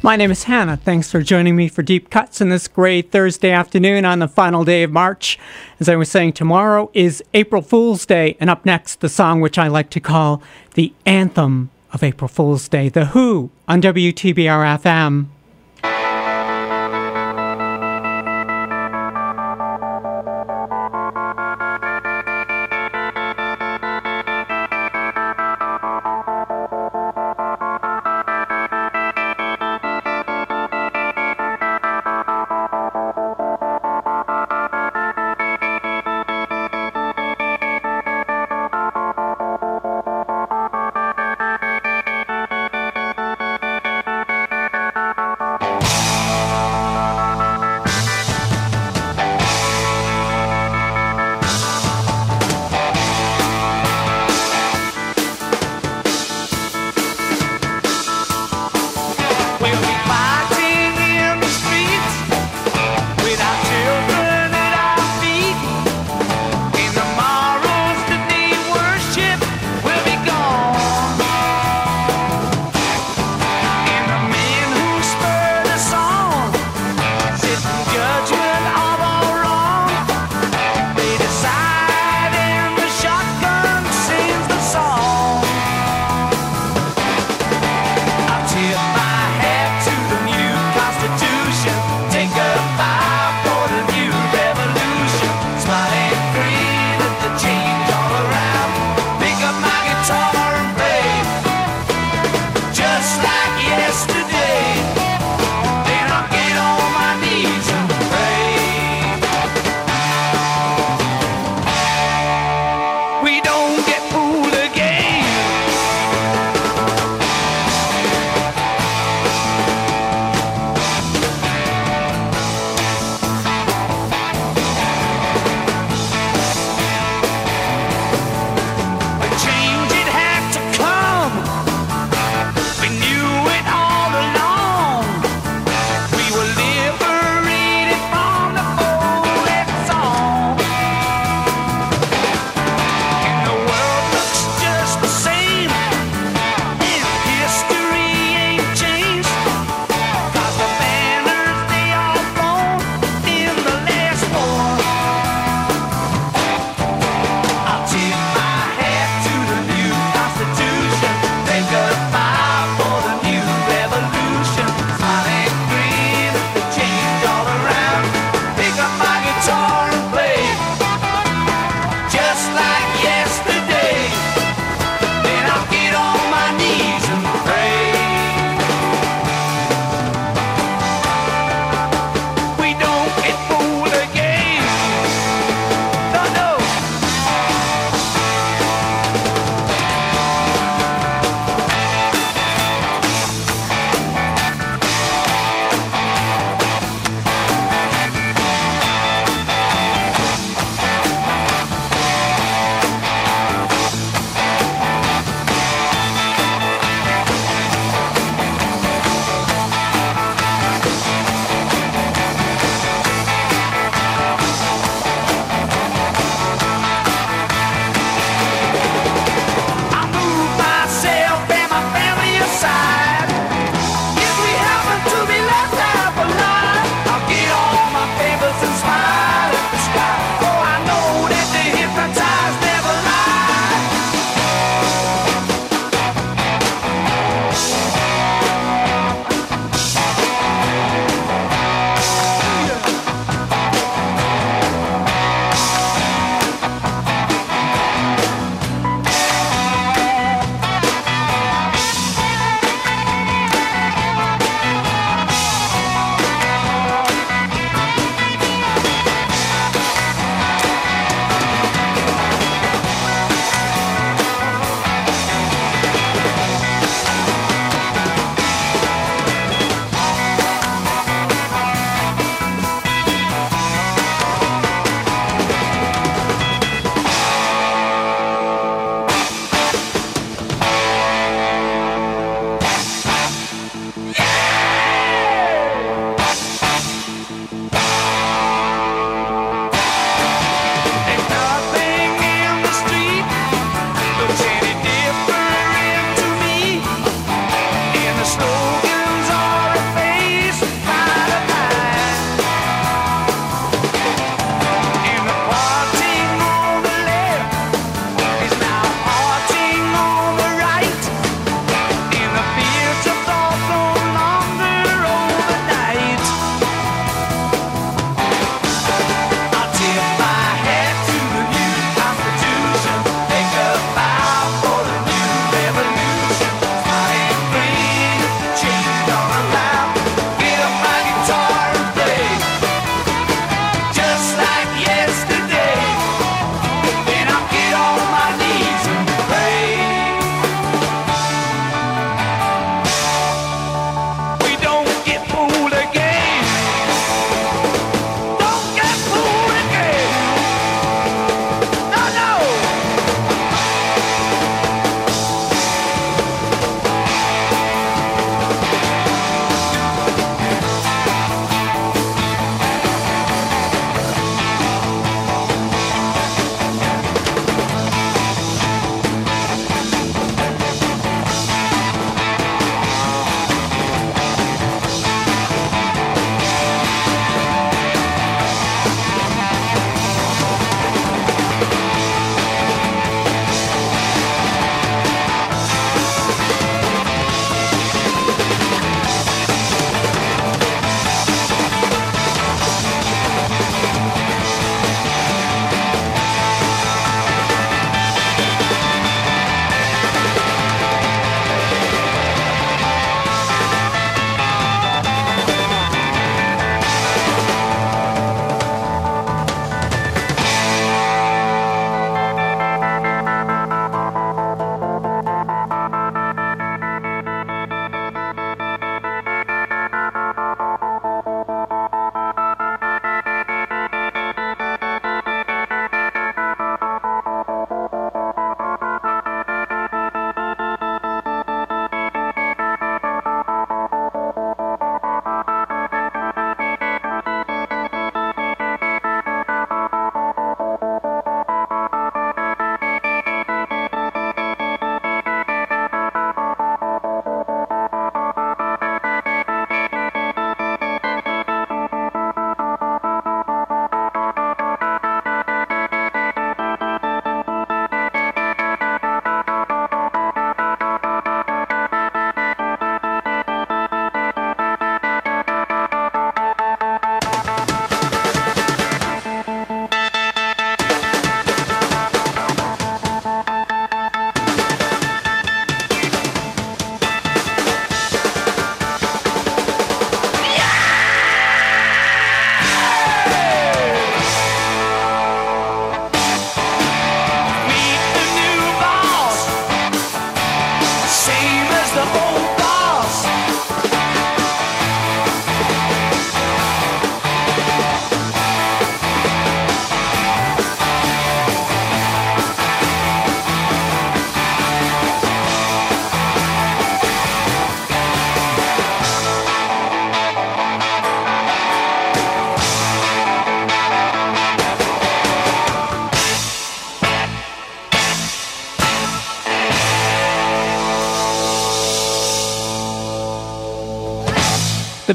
My 0.00 0.14
name 0.14 0.30
is 0.30 0.44
Hannah. 0.44 0.76
Thanks 0.76 1.10
for 1.10 1.22
joining 1.22 1.56
me 1.56 1.66
for 1.66 1.82
Deep 1.82 2.08
Cuts 2.08 2.40
in 2.40 2.50
this 2.50 2.68
gray 2.68 3.02
Thursday 3.02 3.50
afternoon 3.50 4.04
on 4.04 4.20
the 4.20 4.28
final 4.28 4.64
day 4.64 4.84
of 4.84 4.92
March. 4.92 5.40
As 5.80 5.88
I 5.88 5.96
was 5.96 6.08
saying, 6.08 6.34
tomorrow 6.34 6.88
is 6.94 7.20
April 7.34 7.62
Fool's 7.62 8.06
Day, 8.06 8.36
and 8.38 8.48
up 8.48 8.64
next, 8.64 9.00
the 9.00 9.08
song 9.08 9.40
which 9.40 9.58
I 9.58 9.66
like 9.66 9.90
to 9.90 10.00
call 10.00 10.40
the 10.74 10.92
anthem 11.04 11.70
of 11.92 12.04
April 12.04 12.28
Fool's 12.28 12.68
Day, 12.68 12.88
The 12.88 13.06
Who 13.06 13.50
on 13.66 13.82
WTBR 13.82 14.78
FM. 14.80 15.26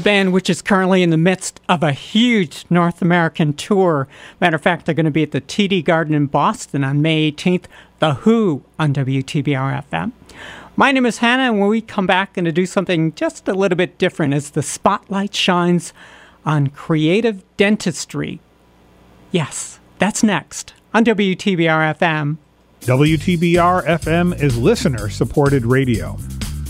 Band, 0.04 0.32
which 0.32 0.48
is 0.48 0.62
currently 0.62 1.02
in 1.02 1.10
the 1.10 1.16
midst 1.16 1.60
of 1.68 1.82
a 1.82 1.92
huge 1.92 2.64
North 2.70 3.02
American 3.02 3.54
tour. 3.54 4.06
Matter 4.40 4.56
of 4.56 4.62
fact, 4.62 4.86
they're 4.86 4.94
going 4.94 5.04
to 5.06 5.10
be 5.10 5.24
at 5.24 5.32
the 5.32 5.40
TD 5.40 5.84
Garden 5.84 6.14
in 6.14 6.26
Boston 6.26 6.84
on 6.84 7.02
May 7.02 7.32
18th. 7.32 7.64
The 7.98 8.14
Who 8.14 8.62
on 8.78 8.92
WTBR 8.94 9.84
FM. 9.90 10.12
My 10.76 10.92
name 10.92 11.06
is 11.06 11.18
Hannah, 11.18 11.44
and 11.44 11.58
when 11.58 11.68
we 11.68 11.80
come 11.80 12.06
back, 12.06 12.34
going 12.34 12.44
to 12.44 12.52
do 12.52 12.66
something 12.66 13.14
just 13.14 13.48
a 13.48 13.54
little 13.54 13.76
bit 13.76 13.96
different 13.96 14.34
as 14.34 14.50
the 14.50 14.62
spotlight 14.62 15.34
shines 15.34 15.92
on 16.44 16.68
creative 16.68 17.42
dentistry. 17.56 18.40
Yes, 19.30 19.80
that's 19.98 20.22
next 20.22 20.74
on 20.92 21.04
WTBR 21.04 21.96
FM. 21.96 22.36
WTBR 22.80 23.86
FM 23.86 24.38
is 24.42 24.58
listener 24.58 25.08
supported 25.08 25.64
radio. 25.64 26.18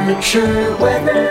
Weather. 0.08 1.28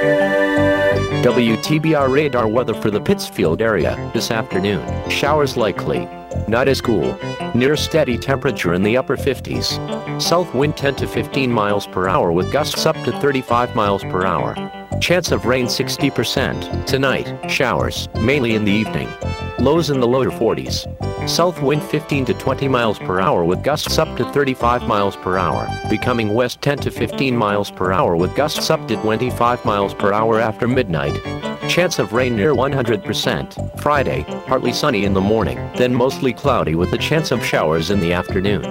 WTBR 1.24 2.14
radar 2.14 2.48
weather 2.48 2.76
for 2.76 2.92
the 2.92 3.02
Pittsfield 3.02 3.60
area 3.60 4.12
this 4.14 4.30
afternoon. 4.30 4.86
Showers 5.10 5.58
likely. 5.58 6.08
Not 6.48 6.68
as 6.68 6.80
cool. 6.80 7.18
Near 7.56 7.76
steady 7.76 8.20
temperature 8.20 8.76
in 8.76 8.84
the 8.84 8.96
upper 8.96 9.18
50s. 9.18 10.22
South 10.22 10.54
wind 10.54 10.78
10 10.78 10.96
to 10.98 11.08
15 11.08 11.52
miles 11.52 11.88
per 11.88 12.08
hour 12.08 12.32
with 12.32 12.52
gusts 12.52 12.86
up 12.86 12.96
to 12.98 13.12
35 13.20 13.76
miles 13.76 14.04
per 14.04 14.28
hour. 14.28 14.54
Chance 15.02 15.32
of 15.32 15.48
rain 15.48 15.66
60%. 15.66 16.86
Tonight, 16.86 17.50
showers, 17.50 18.08
mainly 18.22 18.54
in 18.54 18.64
the 18.64 18.72
evening. 18.72 19.10
Lows 19.58 19.90
in 19.90 20.00
the 20.00 20.08
lower 20.08 20.30
40s. 20.30 20.86
South 21.28 21.62
wind 21.62 21.84
15 21.84 22.24
to 22.24 22.34
20 22.34 22.70
miles 22.70 22.98
per 23.00 23.20
hour 23.20 23.44
with 23.44 23.62
gusts 23.62 23.98
up 23.98 24.16
to 24.16 24.24
35 24.32 24.88
miles 24.88 25.18
per 25.18 25.38
hour, 25.38 25.68
becoming 25.90 26.34
west 26.34 26.62
10 26.62 26.78
to 26.78 26.90
15 26.90 27.36
miles 27.36 27.70
per 27.70 27.92
hour 27.92 28.16
with 28.16 28.34
gusts 28.34 28.70
up 28.70 28.88
to 28.88 28.96
25 28.96 29.66
miles 29.66 29.94
per 29.94 30.14
hour 30.14 30.40
after 30.40 30.70
midnight. 30.70 31.22
Chance 31.68 32.00
of 32.00 32.14
rain 32.14 32.34
near 32.34 32.54
100%. 32.54 33.80
Friday, 33.82 34.24
partly 34.48 34.72
sunny 34.72 35.04
in 35.04 35.14
the 35.14 35.20
morning, 35.20 35.58
then 35.76 35.94
mostly 35.94 36.32
cloudy 36.32 36.76
with 36.76 36.94
a 36.94 36.98
chance 36.98 37.32
of 37.32 37.46
showers 37.46 37.92
in 37.92 38.00
the 38.00 38.14
afternoon. 38.14 38.64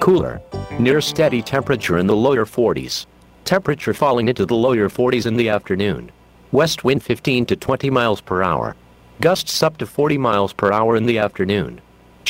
Cooler. 0.00 0.42
Near 0.80 1.00
steady 1.00 1.42
temperature 1.42 1.98
in 1.98 2.08
the 2.08 2.16
lower 2.16 2.44
40s. 2.44 3.06
Temperature 3.44 3.94
falling 3.94 4.28
into 4.28 4.44
the 4.44 4.56
lower 4.56 4.88
40s 4.88 5.26
in 5.26 5.36
the 5.36 5.48
afternoon. 5.48 6.10
West 6.50 6.82
wind 6.82 7.04
15 7.04 7.46
to 7.46 7.54
20 7.54 7.88
miles 7.88 8.20
per 8.20 8.42
hour. 8.42 8.74
Gusts 9.20 9.62
up 9.62 9.76
to 9.78 9.86
40 9.86 10.18
miles 10.18 10.52
per 10.52 10.72
hour 10.72 10.96
in 10.96 11.06
the 11.06 11.18
afternoon. 11.18 11.80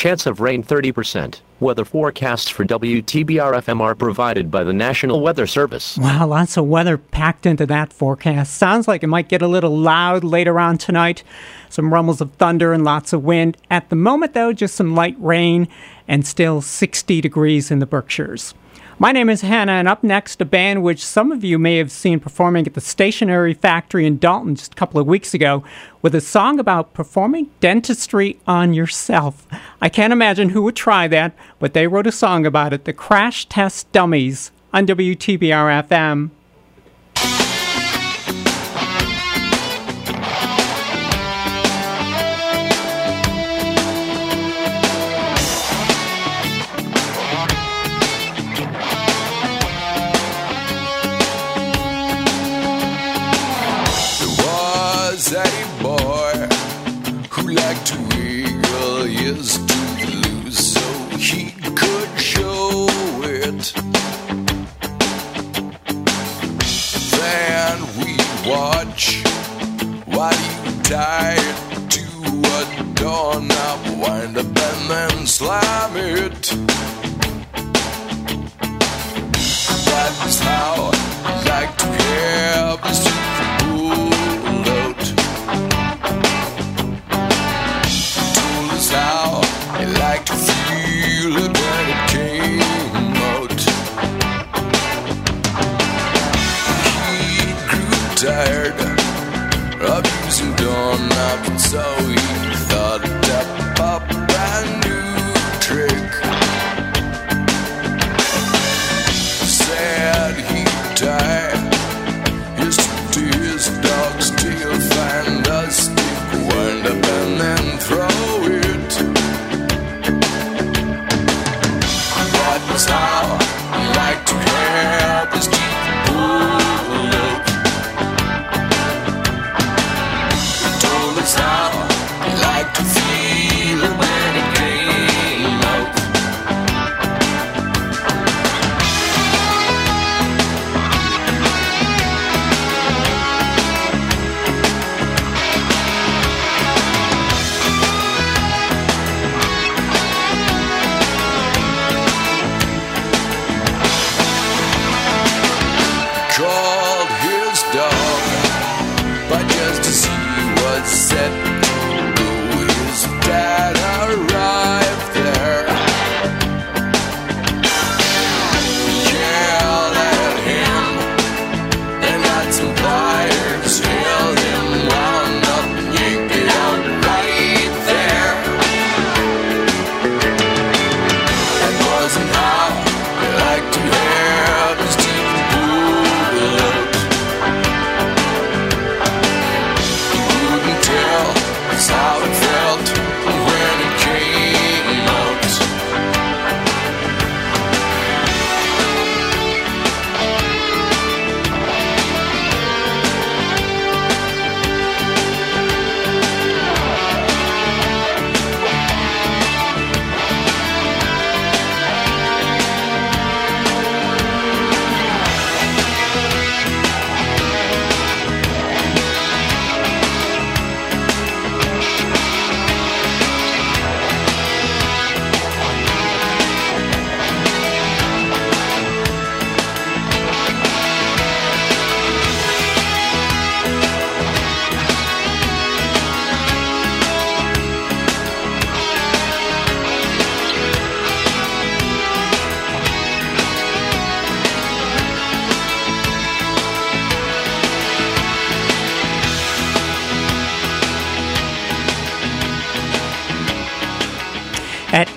Chance 0.01 0.25
of 0.25 0.41
rain 0.41 0.65
30%. 0.65 1.43
Weather 1.61 1.85
forecasts 1.85 2.49
for 2.49 2.65
WTBR 2.65 3.53
FM 3.53 3.83
are 3.83 3.95
provided 3.95 4.51
by 4.51 4.65
the 4.65 4.73
National 4.73 5.21
Weather 5.21 5.47
Service. 5.47 5.99
Wow, 5.99 6.27
lots 6.27 6.57
of 6.57 6.65
weather 6.65 6.97
packed 6.97 7.45
into 7.45 7.67
that 7.67 7.93
forecast. 7.93 8.55
Sounds 8.55 8.89
like 8.89 9.03
it 9.03 9.09
might 9.09 9.29
get 9.29 9.43
a 9.43 9.47
little 9.47 9.77
loud 9.77 10.25
later 10.25 10.59
on 10.59 10.79
tonight. 10.79 11.23
Some 11.69 11.93
rumbles 11.93 12.23
of 12.23 12.33
thunder 12.37 12.73
and 12.73 12.83
lots 12.83 13.13
of 13.13 13.25
wind. 13.25 13.59
At 13.71 13.91
the 13.91 13.97
moment, 13.97 14.33
though, 14.33 14.55
just 14.55 14.75
some 14.75 14.95
light 14.95 15.17
rain 15.19 15.69
and 16.09 16.27
still 16.27 16.63
60 16.63 17.21
degrees 17.21 17.71
in 17.71 17.81
the 17.81 17.85
Berkshires. 17.85 18.55
My 19.03 19.13
name 19.13 19.31
is 19.31 19.41
Hannah, 19.41 19.73
and 19.73 19.89
up 19.89 20.05
next, 20.05 20.43
a 20.43 20.45
band 20.45 20.83
which 20.83 21.03
some 21.03 21.33
of 21.33 21.43
you 21.43 21.59
may 21.59 21.79
have 21.79 21.91
seen 21.91 22.21
performing 22.21 22.67
at 22.67 22.75
the 22.75 22.83
Stationery 22.83 23.55
Factory 23.55 24.05
in 24.05 24.19
Dalton 24.19 24.55
just 24.55 24.75
a 24.75 24.77
couple 24.77 25.01
of 25.01 25.07
weeks 25.07 25.33
ago 25.33 25.65
with 26.03 26.15
a 26.15 26.21
song 26.21 26.61
about 26.61 26.93
performing 26.93 27.49
dentistry 27.61 28.39
on 28.47 28.75
yourself. 28.75 29.47
I 29.81 29.89
can't 29.89 30.13
imagine 30.13 30.51
who 30.51 30.61
would 30.65 30.77
try 30.77 31.09
that, 31.09 31.33
but 31.59 31.73
they 31.73 31.87
wrote 31.87 32.09
a 32.09 32.13
song 32.13 32.45
about 32.45 32.75
it, 32.75 32.85
the 32.85 32.93
Crash 32.93 33.47
Test 33.47 33.91
Dummies, 33.91 34.53
on 34.71 34.87
WTBR 34.87 35.89
FM. 35.89 36.29
He 70.29 70.83
tied 70.83 71.57
to 71.89 72.05
a 72.45 72.65
doorknob, 72.95 73.81
wind 73.99 74.37
up 74.37 74.45
and 74.45 74.91
then 74.91 75.27
slam 75.27 75.97
it. 75.97 76.43
That 79.87 80.13
was 80.23 80.39
how 80.41 80.91
I 81.25 81.33
like 81.49 81.73
to 81.79 81.87
have 81.87 82.81
his 82.85 83.01
pulled 83.61 84.69
out. 84.69 85.03
Told 88.37 88.71
us 88.77 88.91
how 88.91 89.41
I 89.73 89.85
like 90.05 90.25
to 90.27 90.35
feel 90.35 91.33
it 91.45 91.53
when 91.61 91.85
it 91.95 92.03
came 92.11 93.17
out. 93.33 93.61
He 97.33 97.53
grew 97.71 98.01
tired 98.17 98.60
doorknobs, 100.57 101.49
and 101.49 101.61
so 101.61 101.83
he 102.07 102.17
thought 102.69 103.30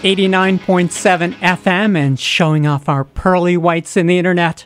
89.7 0.03 1.33
FM 1.35 1.97
and 1.97 2.19
showing 2.19 2.67
off 2.67 2.89
our 2.89 3.05
pearly 3.05 3.55
whites 3.55 3.95
in 3.95 4.05
the 4.07 4.17
internet. 4.17 4.65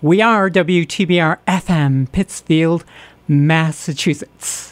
We 0.00 0.22
are 0.22 0.48
WTBR 0.48 1.36
FM, 1.46 2.10
Pittsfield, 2.12 2.86
Massachusetts. 3.28 4.69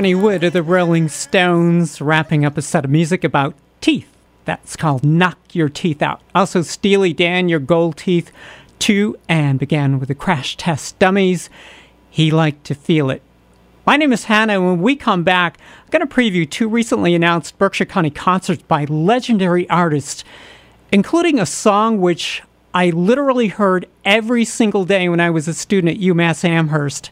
Ronnie 0.00 0.14
Wood 0.14 0.44
of 0.44 0.54
the 0.54 0.62
Rolling 0.62 1.10
Stones 1.10 2.00
wrapping 2.00 2.42
up 2.42 2.56
a 2.56 2.62
set 2.62 2.86
of 2.86 2.90
music 2.90 3.22
about 3.22 3.54
teeth. 3.82 4.08
That's 4.46 4.74
called 4.74 5.04
Knock 5.04 5.36
Your 5.52 5.68
Teeth 5.68 6.00
Out. 6.00 6.22
Also, 6.34 6.62
Steely 6.62 7.12
Dan, 7.12 7.50
Your 7.50 7.60
Gold 7.60 7.98
Teeth 7.98 8.32
2, 8.78 9.14
and 9.28 9.58
began 9.58 9.98
with 9.98 10.08
the 10.08 10.14
Crash 10.14 10.56
Test 10.56 10.98
Dummies. 10.98 11.50
He 12.08 12.30
liked 12.30 12.64
to 12.64 12.74
feel 12.74 13.10
it. 13.10 13.20
My 13.84 13.98
name 13.98 14.10
is 14.14 14.24
Hannah, 14.24 14.54
and 14.54 14.64
when 14.64 14.80
we 14.80 14.96
come 14.96 15.22
back, 15.22 15.58
I'm 15.84 15.90
going 15.90 16.08
to 16.08 16.14
preview 16.14 16.48
two 16.48 16.66
recently 16.66 17.14
announced 17.14 17.58
Berkshire 17.58 17.84
County 17.84 18.08
concerts 18.08 18.62
by 18.62 18.86
legendary 18.86 19.68
artists, 19.68 20.24
including 20.90 21.38
a 21.38 21.44
song 21.44 22.00
which 22.00 22.42
I 22.72 22.88
literally 22.88 23.48
heard 23.48 23.86
every 24.06 24.46
single 24.46 24.86
day 24.86 25.10
when 25.10 25.20
I 25.20 25.28
was 25.28 25.46
a 25.46 25.52
student 25.52 25.98
at 25.98 26.02
UMass 26.02 26.42
Amherst. 26.42 27.10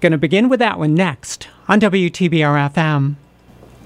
Going 0.00 0.12
to 0.12 0.18
begin 0.18 0.48
with 0.48 0.60
that 0.60 0.78
one 0.78 0.94
next 0.94 1.48
on 1.66 1.80
WTBR 1.80 2.72
FM. 2.72 3.16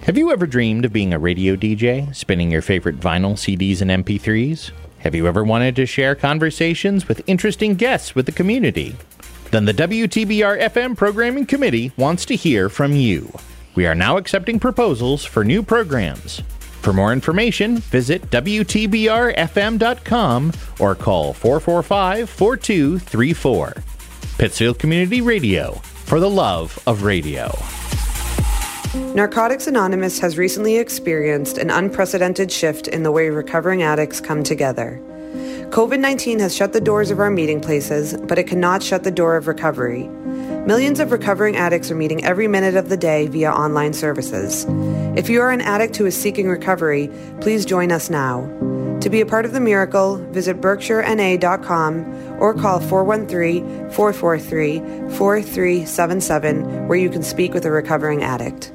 Have 0.02 0.18
you 0.18 0.30
ever 0.30 0.46
dreamed 0.46 0.84
of 0.84 0.92
being 0.92 1.14
a 1.14 1.18
radio 1.18 1.56
DJ, 1.56 2.14
spinning 2.14 2.50
your 2.50 2.60
favorite 2.60 3.00
vinyl, 3.00 3.32
CDs, 3.32 3.80
and 3.80 3.90
MP3s? 4.04 4.72
Have 4.98 5.14
you 5.14 5.26
ever 5.26 5.42
wanted 5.42 5.74
to 5.76 5.86
share 5.86 6.14
conversations 6.14 7.08
with 7.08 7.26
interesting 7.26 7.76
guests 7.76 8.14
with 8.14 8.26
the 8.26 8.32
community? 8.32 8.94
Then 9.52 9.64
the 9.64 9.72
WTBR 9.72 10.60
FM 10.60 10.98
Programming 10.98 11.46
Committee 11.46 11.92
wants 11.96 12.26
to 12.26 12.36
hear 12.36 12.68
from 12.68 12.92
you. 12.92 13.32
We 13.74 13.86
are 13.86 13.94
now 13.94 14.18
accepting 14.18 14.60
proposals 14.60 15.24
for 15.24 15.44
new 15.44 15.62
programs. 15.62 16.42
For 16.82 16.92
more 16.92 17.14
information, 17.14 17.78
visit 17.78 18.28
WTBRFM.com 18.30 19.32
or 20.78 20.94
call 20.94 21.32
445 21.32 22.28
4234. 22.28 23.74
Pittsfield 24.36 24.78
Community 24.78 25.20
Radio, 25.20 25.80
for 26.12 26.20
the 26.20 26.28
love 26.28 26.78
of 26.86 27.04
radio. 27.04 27.50
Narcotics 29.14 29.66
Anonymous 29.66 30.18
has 30.18 30.36
recently 30.36 30.76
experienced 30.76 31.56
an 31.56 31.70
unprecedented 31.70 32.52
shift 32.52 32.86
in 32.86 33.02
the 33.02 33.10
way 33.10 33.30
recovering 33.30 33.82
addicts 33.82 34.20
come 34.20 34.42
together. 34.42 35.00
COVID 35.72 36.00
19 36.00 36.38
has 36.40 36.54
shut 36.54 36.74
the 36.74 36.82
doors 36.82 37.10
of 37.10 37.18
our 37.18 37.30
meeting 37.30 37.58
places, 37.58 38.14
but 38.28 38.38
it 38.38 38.44
cannot 38.44 38.82
shut 38.82 39.04
the 39.04 39.10
door 39.10 39.38
of 39.38 39.46
recovery. 39.46 40.06
Millions 40.66 41.00
of 41.00 41.10
recovering 41.10 41.56
addicts 41.56 41.90
are 41.90 41.94
meeting 41.94 42.22
every 42.22 42.46
minute 42.46 42.76
of 42.76 42.90
the 42.90 42.96
day 42.98 43.26
via 43.26 43.50
online 43.50 43.94
services. 43.94 44.66
If 45.16 45.30
you 45.30 45.40
are 45.40 45.50
an 45.50 45.62
addict 45.62 45.96
who 45.96 46.04
is 46.04 46.14
seeking 46.14 46.46
recovery, 46.46 47.08
please 47.40 47.64
join 47.64 47.90
us 47.90 48.10
now. 48.10 48.42
To 49.00 49.08
be 49.08 49.22
a 49.22 49.26
part 49.26 49.46
of 49.46 49.52
the 49.54 49.60
miracle, 49.60 50.18
visit 50.30 50.60
berkshirena.com 50.60 52.36
or 52.38 52.52
call 52.52 52.78
413 52.78 53.90
443 53.92 54.78
4377 55.16 56.86
where 56.86 56.98
you 56.98 57.08
can 57.08 57.22
speak 57.22 57.54
with 57.54 57.64
a 57.64 57.70
recovering 57.70 58.22
addict. 58.22 58.74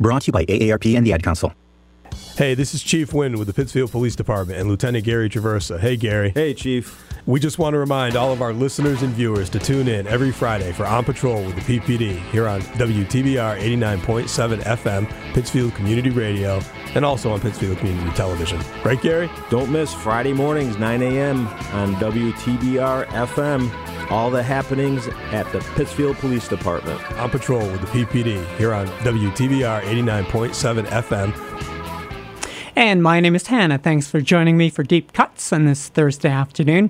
Brought 0.00 0.22
to 0.22 0.26
you 0.28 0.32
by 0.32 0.46
AARP 0.46 0.96
and 0.96 1.06
the 1.06 1.12
Ad 1.12 1.22
Council. 1.22 1.52
Hey, 2.40 2.54
this 2.54 2.72
is 2.72 2.82
Chief 2.82 3.12
Wynn 3.12 3.38
with 3.38 3.48
the 3.48 3.52
Pittsfield 3.52 3.90
Police 3.90 4.16
Department 4.16 4.58
and 4.58 4.66
Lieutenant 4.66 5.04
Gary 5.04 5.28
Traversa. 5.28 5.78
Hey, 5.78 5.94
Gary. 5.98 6.30
Hey, 6.30 6.54
Chief. 6.54 7.06
We 7.26 7.38
just 7.38 7.58
want 7.58 7.74
to 7.74 7.78
remind 7.78 8.16
all 8.16 8.32
of 8.32 8.40
our 8.40 8.54
listeners 8.54 9.02
and 9.02 9.12
viewers 9.12 9.50
to 9.50 9.58
tune 9.58 9.88
in 9.88 10.06
every 10.06 10.32
Friday 10.32 10.72
for 10.72 10.86
On 10.86 11.04
Patrol 11.04 11.44
with 11.44 11.54
the 11.54 11.60
PPD 11.60 12.18
here 12.30 12.48
on 12.48 12.62
WTBR 12.62 13.60
89.7 13.60 14.62
FM, 14.62 15.34
Pittsfield 15.34 15.74
Community 15.74 16.08
Radio, 16.08 16.62
and 16.94 17.04
also 17.04 17.30
on 17.30 17.40
Pittsfield 17.40 17.76
Community 17.76 18.10
Television. 18.16 18.58
Right, 18.86 19.02
Gary? 19.02 19.30
Don't 19.50 19.70
miss 19.70 19.92
Friday 19.92 20.32
mornings, 20.32 20.78
9 20.78 21.02
a.m. 21.02 21.46
on 21.74 21.94
WTBR 21.96 23.04
FM. 23.08 24.10
All 24.10 24.30
the 24.30 24.42
happenings 24.42 25.08
at 25.30 25.44
the 25.52 25.60
Pittsfield 25.74 26.16
Police 26.16 26.48
Department. 26.48 27.02
On 27.18 27.28
Patrol 27.28 27.70
with 27.70 27.82
the 27.82 27.86
PPD 27.88 28.42
here 28.56 28.72
on 28.72 28.86
WTBR 28.86 29.82
89.7 29.82 30.86
FM. 30.86 31.60
And 32.80 33.02
my 33.02 33.20
name 33.20 33.36
is 33.36 33.48
Hannah. 33.48 33.76
Thanks 33.76 34.06
for 34.06 34.22
joining 34.22 34.56
me 34.56 34.70
for 34.70 34.82
Deep 34.82 35.12
Cuts 35.12 35.52
on 35.52 35.66
this 35.66 35.90
Thursday 35.90 36.30
afternoon. 36.30 36.88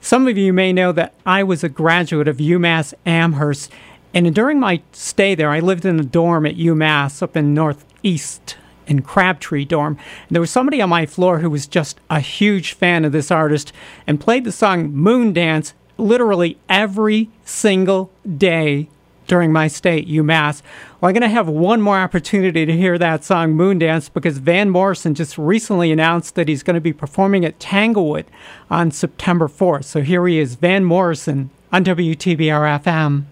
Some 0.00 0.26
of 0.26 0.36
you 0.36 0.52
may 0.52 0.72
know 0.72 0.90
that 0.90 1.14
I 1.24 1.44
was 1.44 1.62
a 1.62 1.68
graduate 1.68 2.26
of 2.26 2.38
UMass 2.38 2.94
Amherst, 3.06 3.70
and 4.12 4.34
during 4.34 4.58
my 4.58 4.82
stay 4.90 5.36
there, 5.36 5.50
I 5.50 5.60
lived 5.60 5.84
in 5.84 6.00
a 6.00 6.02
dorm 6.02 6.46
at 6.46 6.56
UMass 6.56 7.22
up 7.22 7.36
in 7.36 7.54
Northeast 7.54 8.56
in 8.88 9.02
Crabtree 9.02 9.64
dorm. 9.66 9.98
And 10.26 10.34
there 10.34 10.40
was 10.40 10.50
somebody 10.50 10.82
on 10.82 10.88
my 10.88 11.06
floor 11.06 11.38
who 11.38 11.50
was 11.50 11.68
just 11.68 12.00
a 12.10 12.18
huge 12.18 12.72
fan 12.72 13.04
of 13.04 13.12
this 13.12 13.30
artist 13.30 13.72
and 14.08 14.18
played 14.18 14.42
the 14.42 14.50
song 14.50 14.92
Moon 14.92 15.32
Dance 15.32 15.74
literally 15.96 16.58
every 16.68 17.30
single 17.44 18.10
day 18.36 18.88
during 19.30 19.52
my 19.52 19.68
stay 19.68 20.00
at 20.00 20.08
UMass. 20.08 20.60
Well, 21.00 21.08
I'm 21.08 21.14
going 21.14 21.22
to 21.22 21.28
have 21.28 21.48
one 21.48 21.80
more 21.80 22.00
opportunity 22.00 22.66
to 22.66 22.76
hear 22.76 22.98
that 22.98 23.22
song 23.22 23.52
Moon 23.52 23.78
Dance 23.78 24.08
because 24.08 24.38
Van 24.38 24.68
Morrison 24.68 25.14
just 25.14 25.38
recently 25.38 25.92
announced 25.92 26.34
that 26.34 26.48
he's 26.48 26.64
going 26.64 26.74
to 26.74 26.80
be 26.80 26.92
performing 26.92 27.44
at 27.44 27.60
Tanglewood 27.60 28.26
on 28.70 28.90
September 28.90 29.46
4th. 29.46 29.84
So 29.84 30.02
here 30.02 30.26
he 30.26 30.40
is, 30.40 30.56
Van 30.56 30.84
Morrison 30.84 31.50
on 31.70 31.84
WTBR 31.84 32.82
FM. 32.82 33.26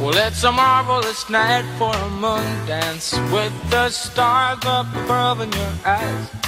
Well, 0.00 0.16
it's 0.26 0.42
a 0.42 0.52
marvelous 0.52 1.28
night 1.28 1.66
for 1.76 1.94
a 1.94 2.10
moon 2.12 2.66
dance 2.66 3.12
with 3.30 3.52
the 3.70 3.90
stars 3.90 4.64
up 4.64 4.86
above 4.96 5.42
in 5.42 5.52
your 5.52 5.72
eyes. 5.84 6.45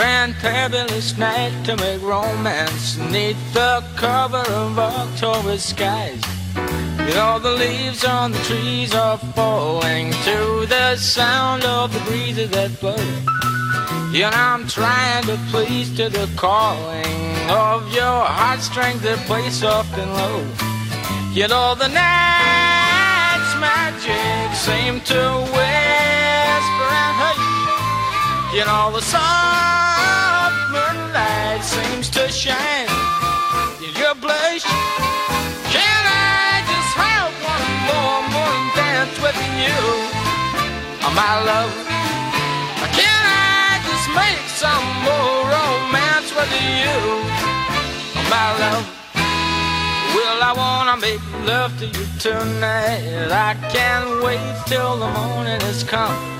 Fantabulous 0.00 1.18
night 1.18 1.52
to 1.66 1.76
make 1.76 2.00
romance 2.00 2.96
neath 3.12 3.36
the 3.52 3.84
cover 3.96 4.42
of 4.48 4.78
October 4.78 5.58
skies. 5.58 6.22
You 6.56 7.14
know, 7.16 7.38
the 7.38 7.50
leaves 7.50 8.02
on 8.02 8.32
the 8.32 8.38
trees 8.38 8.94
are 8.94 9.18
falling 9.36 10.10
to 10.24 10.64
the 10.64 10.96
sound 10.96 11.64
of 11.64 11.92
the 11.92 12.00
breezes 12.08 12.48
that 12.52 12.80
blow. 12.80 12.96
Know, 12.96 14.30
I'm 14.32 14.66
trying 14.66 15.24
to 15.24 15.38
please 15.50 15.94
to 15.98 16.08
the 16.08 16.30
calling 16.34 17.50
of 17.50 17.92
your 17.92 18.24
heartstrings 18.24 19.02
that 19.02 19.18
play 19.26 19.50
soft 19.50 19.92
and 19.98 20.10
low. 20.14 20.38
You 21.34 21.46
know, 21.46 21.74
the 21.74 21.88
night's 21.88 23.52
magic 23.60 24.56
seem 24.56 25.00
to 25.12 25.22
whisper 25.52 26.88
and 26.88 27.16
hush. 27.20 27.59
You 28.52 28.64
know, 28.64 28.90
the 28.90 29.00
soft 29.00 30.56
moonlight 30.74 31.62
seems 31.62 32.10
to 32.10 32.26
shine 32.32 32.90
in 33.78 33.94
your 33.94 34.16
blush. 34.16 34.64
Can 35.70 36.02
I 36.10 36.58
just 36.66 36.92
have 36.98 37.30
one 37.46 37.70
more 37.86 38.22
morning 38.34 38.70
dance 38.74 39.14
with 39.22 39.38
you, 39.54 39.78
oh, 40.98 41.12
my 41.14 41.34
love? 41.46 41.70
Can 42.90 43.22
I 43.22 43.78
just 43.86 44.08
make 44.18 44.42
some 44.58 44.86
more 45.06 45.46
romance 45.46 46.34
with 46.34 46.50
you, 46.50 46.90
oh, 48.18 48.26
my 48.34 48.50
love? 48.58 48.84
Well, 50.12 50.42
I 50.42 50.52
wanna 50.56 50.96
make 51.00 51.22
love 51.46 51.78
to 51.78 51.86
you 51.86 52.06
tonight. 52.18 53.30
I 53.30 53.54
can't 53.70 54.24
wait 54.24 54.42
till 54.66 54.96
the 54.96 55.06
morning 55.06 55.60
has 55.60 55.84
come. 55.84 56.39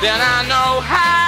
Then 0.00 0.20
I 0.20 0.46
know 0.46 0.80
how 0.80 1.27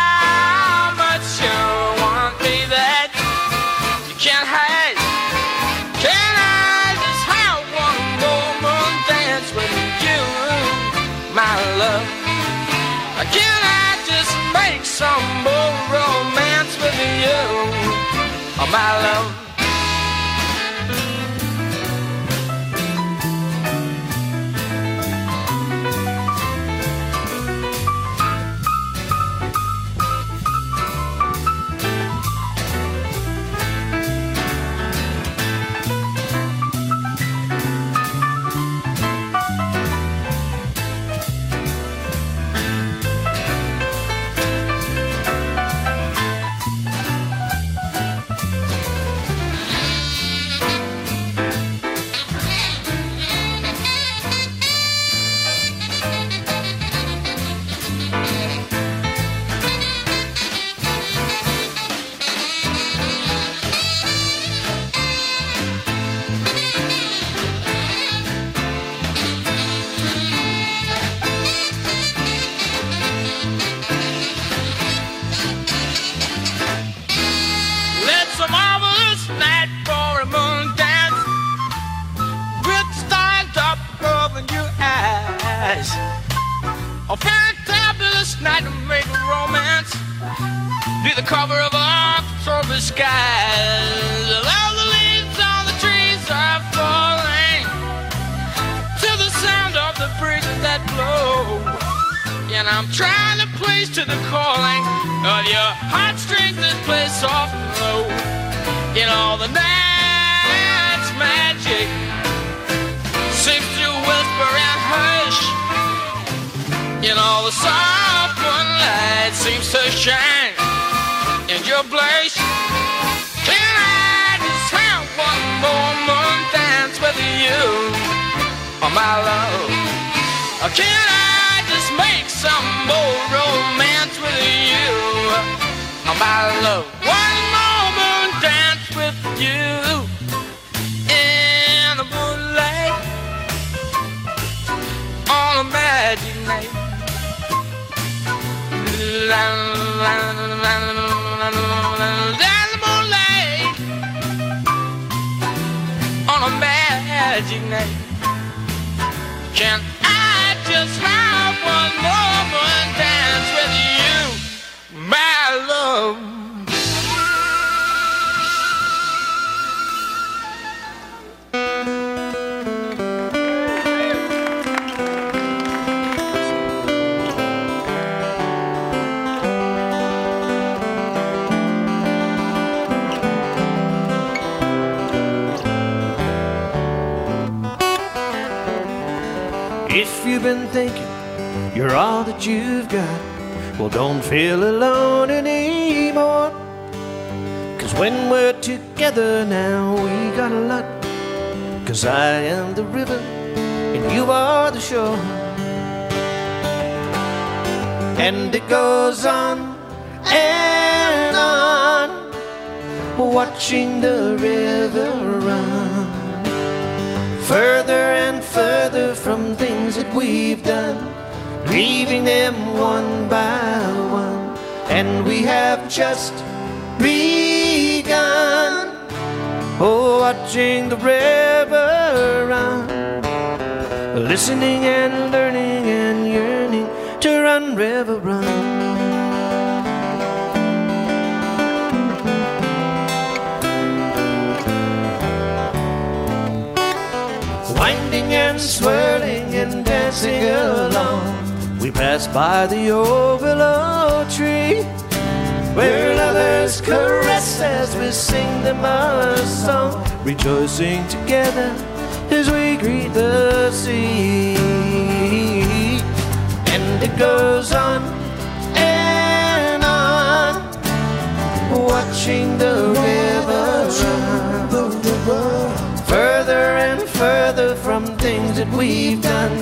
from 277.77 278.05
things 278.19 278.57
that 278.57 278.69
we've 278.73 279.23
done, 279.23 279.55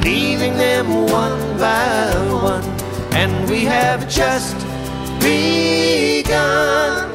leaving 0.00 0.56
them 0.56 1.06
one 1.06 1.58
by 1.58 2.12
one. 2.32 2.64
And 3.14 3.48
we 3.48 3.64
have 3.64 4.08
just 4.08 4.56
begun. 5.20 7.10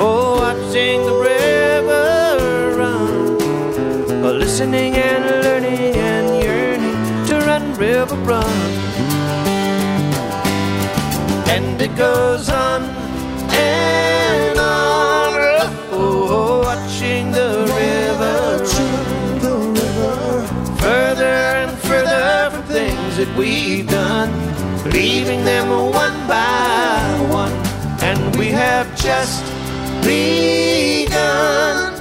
Oh, 0.00 0.36
watching 0.40 1.04
the 1.04 1.14
river 1.14 2.76
run, 2.76 4.24
oh, 4.24 4.32
listening 4.32 4.94
and 4.94 5.24
learning 5.42 5.94
and 5.96 6.44
yearning 6.44 7.26
to 7.26 7.34
run, 7.46 7.74
river, 7.74 8.16
run. 8.16 8.44
And 11.48 11.80
it 11.80 11.94
goes 11.96 12.48
on 12.48 12.87
that 23.28 23.38
we've 23.38 23.86
done, 23.86 24.32
leaving 24.90 25.44
them 25.44 25.68
one 25.92 26.28
by 26.28 27.26
one. 27.30 27.52
And 28.02 28.34
we 28.36 28.48
have 28.48 28.86
just 28.96 29.44
begun. 30.02 31.94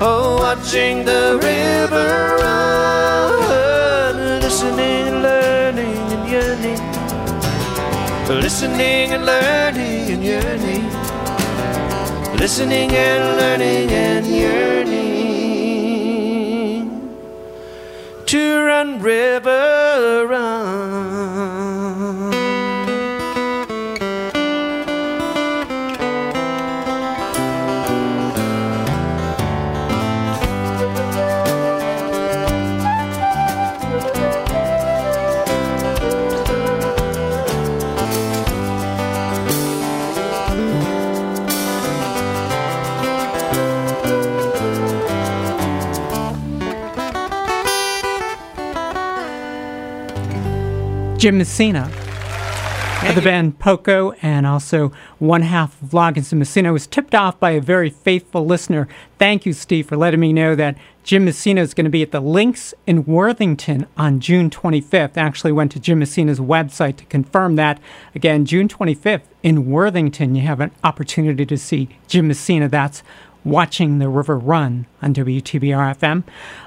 Oh, 0.00 0.38
watching 0.40 1.04
the 1.04 1.38
river 1.42 2.36
run, 2.40 4.40
listening 4.40 5.22
learning 5.22 6.12
and 6.14 6.28
yearning. 6.28 6.80
Listening 8.40 9.12
and 9.12 9.26
learning 9.26 10.10
and 10.12 10.24
yearning 10.24 10.88
listening 12.38 12.90
and 12.90 13.38
learning 13.38 13.90
and 13.90 14.26
yearning 14.26 15.11
to 18.32 18.62
run, 18.64 18.98
river, 18.98 20.26
run. 20.26 21.11
Jim 51.22 51.38
Messina 51.38 51.84
of 53.04 53.14
the 53.14 53.22
band 53.22 53.56
Poco 53.60 54.10
and 54.22 54.44
also 54.44 54.90
one 55.20 55.42
half 55.42 55.80
of 55.80 55.90
Loggins 55.90 56.32
and 56.32 56.40
Messina 56.40 56.72
was 56.72 56.88
tipped 56.88 57.14
off 57.14 57.38
by 57.38 57.52
a 57.52 57.60
very 57.60 57.90
faithful 57.90 58.44
listener. 58.44 58.88
Thank 59.20 59.46
you, 59.46 59.52
Steve, 59.52 59.86
for 59.86 59.96
letting 59.96 60.18
me 60.18 60.32
know 60.32 60.56
that 60.56 60.76
Jim 61.04 61.24
Messina 61.24 61.60
is 61.60 61.74
going 61.74 61.84
to 61.84 61.90
be 61.90 62.02
at 62.02 62.10
the 62.10 62.18
Links 62.18 62.74
in 62.88 63.04
Worthington 63.04 63.86
on 63.96 64.18
June 64.18 64.50
25th. 64.50 65.16
Actually 65.16 65.52
went 65.52 65.70
to 65.70 65.78
Jim 65.78 66.00
Messina's 66.00 66.40
website 66.40 66.96
to 66.96 67.04
confirm 67.04 67.54
that. 67.54 67.78
Again, 68.16 68.44
June 68.44 68.66
25th 68.66 69.22
in 69.44 69.70
Worthington, 69.70 70.34
you 70.34 70.42
have 70.42 70.58
an 70.58 70.72
opportunity 70.82 71.46
to 71.46 71.56
see 71.56 71.88
Jim 72.08 72.26
Messina. 72.26 72.68
That's 72.68 73.04
watching 73.44 73.98
the 73.98 74.08
river 74.08 74.38
run 74.38 74.86
on 75.00 75.14
WTBR 75.14 75.96
FM. 75.96 76.24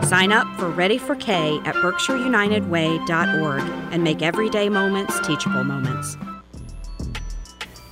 Sign 0.07 0.31
up 0.31 0.47
for 0.59 0.69
Ready 0.69 0.97
for 0.97 1.15
K 1.15 1.59
at 1.65 1.75
berkshireunitedway.org 1.75 3.61
and 3.91 4.03
make 4.03 4.21
everyday 4.21 4.69
moments 4.69 5.19
teachable 5.25 5.63
moments. 5.63 6.17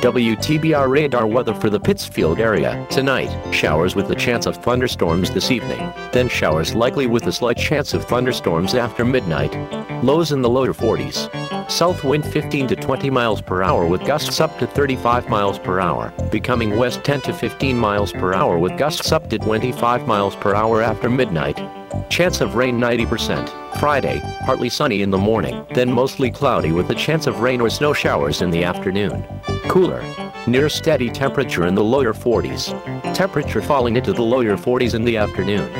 WTBR 0.00 0.88
radar 0.88 1.26
weather 1.26 1.54
for 1.54 1.70
the 1.70 1.78
Pittsfield 1.78 2.38
area. 2.38 2.86
Tonight, 2.90 3.30
showers 3.52 3.94
with 3.94 4.10
a 4.10 4.14
chance 4.14 4.46
of 4.46 4.56
thunderstorms 4.56 5.30
this 5.30 5.50
evening. 5.50 5.78
Then 6.12 6.28
showers 6.28 6.74
likely 6.74 7.06
with 7.06 7.26
a 7.26 7.32
slight 7.32 7.56
chance 7.56 7.94
of 7.94 8.04
thunderstorms 8.04 8.74
after 8.74 9.04
midnight. 9.04 9.54
Lows 10.02 10.32
in 10.32 10.42
the 10.42 10.48
lower 10.48 10.72
40s. 10.72 11.30
South 11.70 12.02
wind 12.02 12.24
15 12.24 12.66
to 12.66 12.76
20 12.76 13.10
miles 13.10 13.40
per 13.40 13.62
hour 13.62 13.86
with 13.86 14.04
gusts 14.04 14.40
up 14.40 14.58
to 14.58 14.66
35 14.66 15.28
miles 15.28 15.58
per 15.58 15.78
hour. 15.78 16.12
Becoming 16.30 16.76
west 16.76 17.04
10 17.04 17.20
to 17.22 17.32
15 17.32 17.78
miles 17.78 18.12
per 18.12 18.34
hour 18.34 18.58
with 18.58 18.76
gusts 18.76 19.12
up 19.12 19.30
to 19.30 19.38
25 19.38 20.08
miles 20.08 20.34
per 20.34 20.54
hour 20.54 20.82
after 20.82 21.08
midnight. 21.08 21.60
Chance 22.08 22.40
of 22.40 22.56
rain 22.56 22.78
90%. 22.78 23.78
Friday, 23.78 24.20
partly 24.44 24.68
sunny 24.68 25.02
in 25.02 25.10
the 25.10 25.18
morning, 25.18 25.64
then 25.74 25.92
mostly 25.92 26.30
cloudy 26.30 26.72
with 26.72 26.90
a 26.90 26.94
chance 26.94 27.28
of 27.28 27.40
rain 27.40 27.60
or 27.60 27.70
snow 27.70 27.92
showers 27.92 28.42
in 28.42 28.50
the 28.50 28.64
afternoon. 28.64 29.24
Cooler. 29.68 30.02
Near 30.46 30.68
steady 30.68 31.08
temperature 31.08 31.66
in 31.66 31.74
the 31.74 31.84
lower 31.84 32.12
40s. 32.12 32.74
Temperature 33.14 33.62
falling 33.62 33.96
into 33.96 34.12
the 34.12 34.22
lower 34.22 34.56
40s 34.56 34.94
in 34.94 35.04
the 35.04 35.16
afternoon. 35.16 35.70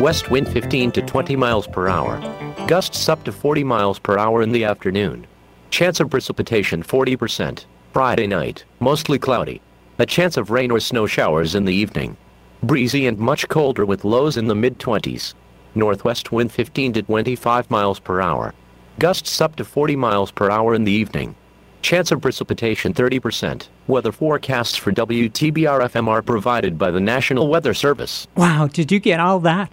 West 0.00 0.30
wind 0.30 0.48
15 0.48 0.92
to 0.92 1.02
20 1.02 1.36
miles 1.36 1.66
per 1.66 1.88
hour. 1.88 2.18
Gusts 2.66 3.08
up 3.08 3.24
to 3.24 3.32
40 3.32 3.64
miles 3.64 3.98
per 3.98 4.18
hour 4.18 4.42
in 4.42 4.52
the 4.52 4.64
afternoon. 4.64 5.26
Chance 5.70 6.00
of 6.00 6.10
precipitation 6.10 6.82
40%. 6.82 7.64
Friday 7.92 8.26
night, 8.26 8.64
mostly 8.80 9.18
cloudy. 9.18 9.60
A 9.98 10.06
chance 10.06 10.36
of 10.36 10.50
rain 10.50 10.70
or 10.70 10.80
snow 10.80 11.06
showers 11.06 11.54
in 11.54 11.64
the 11.64 11.74
evening. 11.74 12.16
Breezy 12.62 13.06
and 13.06 13.18
much 13.18 13.48
colder 13.48 13.84
with 13.84 14.04
lows 14.04 14.36
in 14.36 14.46
the 14.46 14.54
mid 14.54 14.78
20s. 14.78 15.34
Northwest 15.74 16.32
wind 16.32 16.52
15 16.52 16.92
to 16.94 17.02
25 17.02 17.70
miles 17.70 17.98
per 17.98 18.20
hour. 18.20 18.54
Gusts 18.98 19.40
up 19.40 19.56
to 19.56 19.64
40 19.64 19.96
miles 19.96 20.30
per 20.30 20.50
hour 20.50 20.74
in 20.74 20.84
the 20.84 20.92
evening. 20.92 21.34
Chance 21.82 22.10
of 22.10 22.20
precipitation 22.20 22.92
30%. 22.92 23.68
Weather 23.86 24.12
forecasts 24.12 24.76
for 24.76 24.92
WTBR 24.92 25.80
FM 25.88 26.08
are 26.08 26.22
provided 26.22 26.78
by 26.78 26.90
the 26.90 27.00
National 27.00 27.48
Weather 27.48 27.72
Service. 27.72 28.26
Wow, 28.36 28.68
did 28.70 28.90
you 28.92 28.98
get 28.98 29.20
all 29.20 29.38
that? 29.40 29.72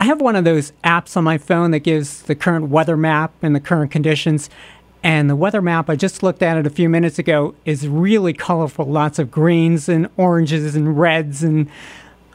I 0.00 0.04
have 0.04 0.20
one 0.20 0.36
of 0.36 0.44
those 0.44 0.72
apps 0.84 1.16
on 1.16 1.24
my 1.24 1.38
phone 1.38 1.70
that 1.70 1.80
gives 1.80 2.22
the 2.22 2.34
current 2.34 2.68
weather 2.68 2.96
map 2.96 3.32
and 3.42 3.56
the 3.56 3.60
current 3.60 3.90
conditions. 3.90 4.50
And 5.02 5.28
the 5.28 5.36
weather 5.36 5.62
map, 5.62 5.88
I 5.90 5.96
just 5.96 6.22
looked 6.22 6.42
at 6.42 6.56
it 6.56 6.66
a 6.66 6.70
few 6.70 6.88
minutes 6.88 7.18
ago, 7.18 7.54
is 7.64 7.88
really 7.88 8.32
colorful. 8.32 8.86
Lots 8.86 9.18
of 9.18 9.30
greens 9.30 9.88
and 9.88 10.08
oranges 10.16 10.76
and 10.76 10.98
reds 10.98 11.42
and 11.42 11.68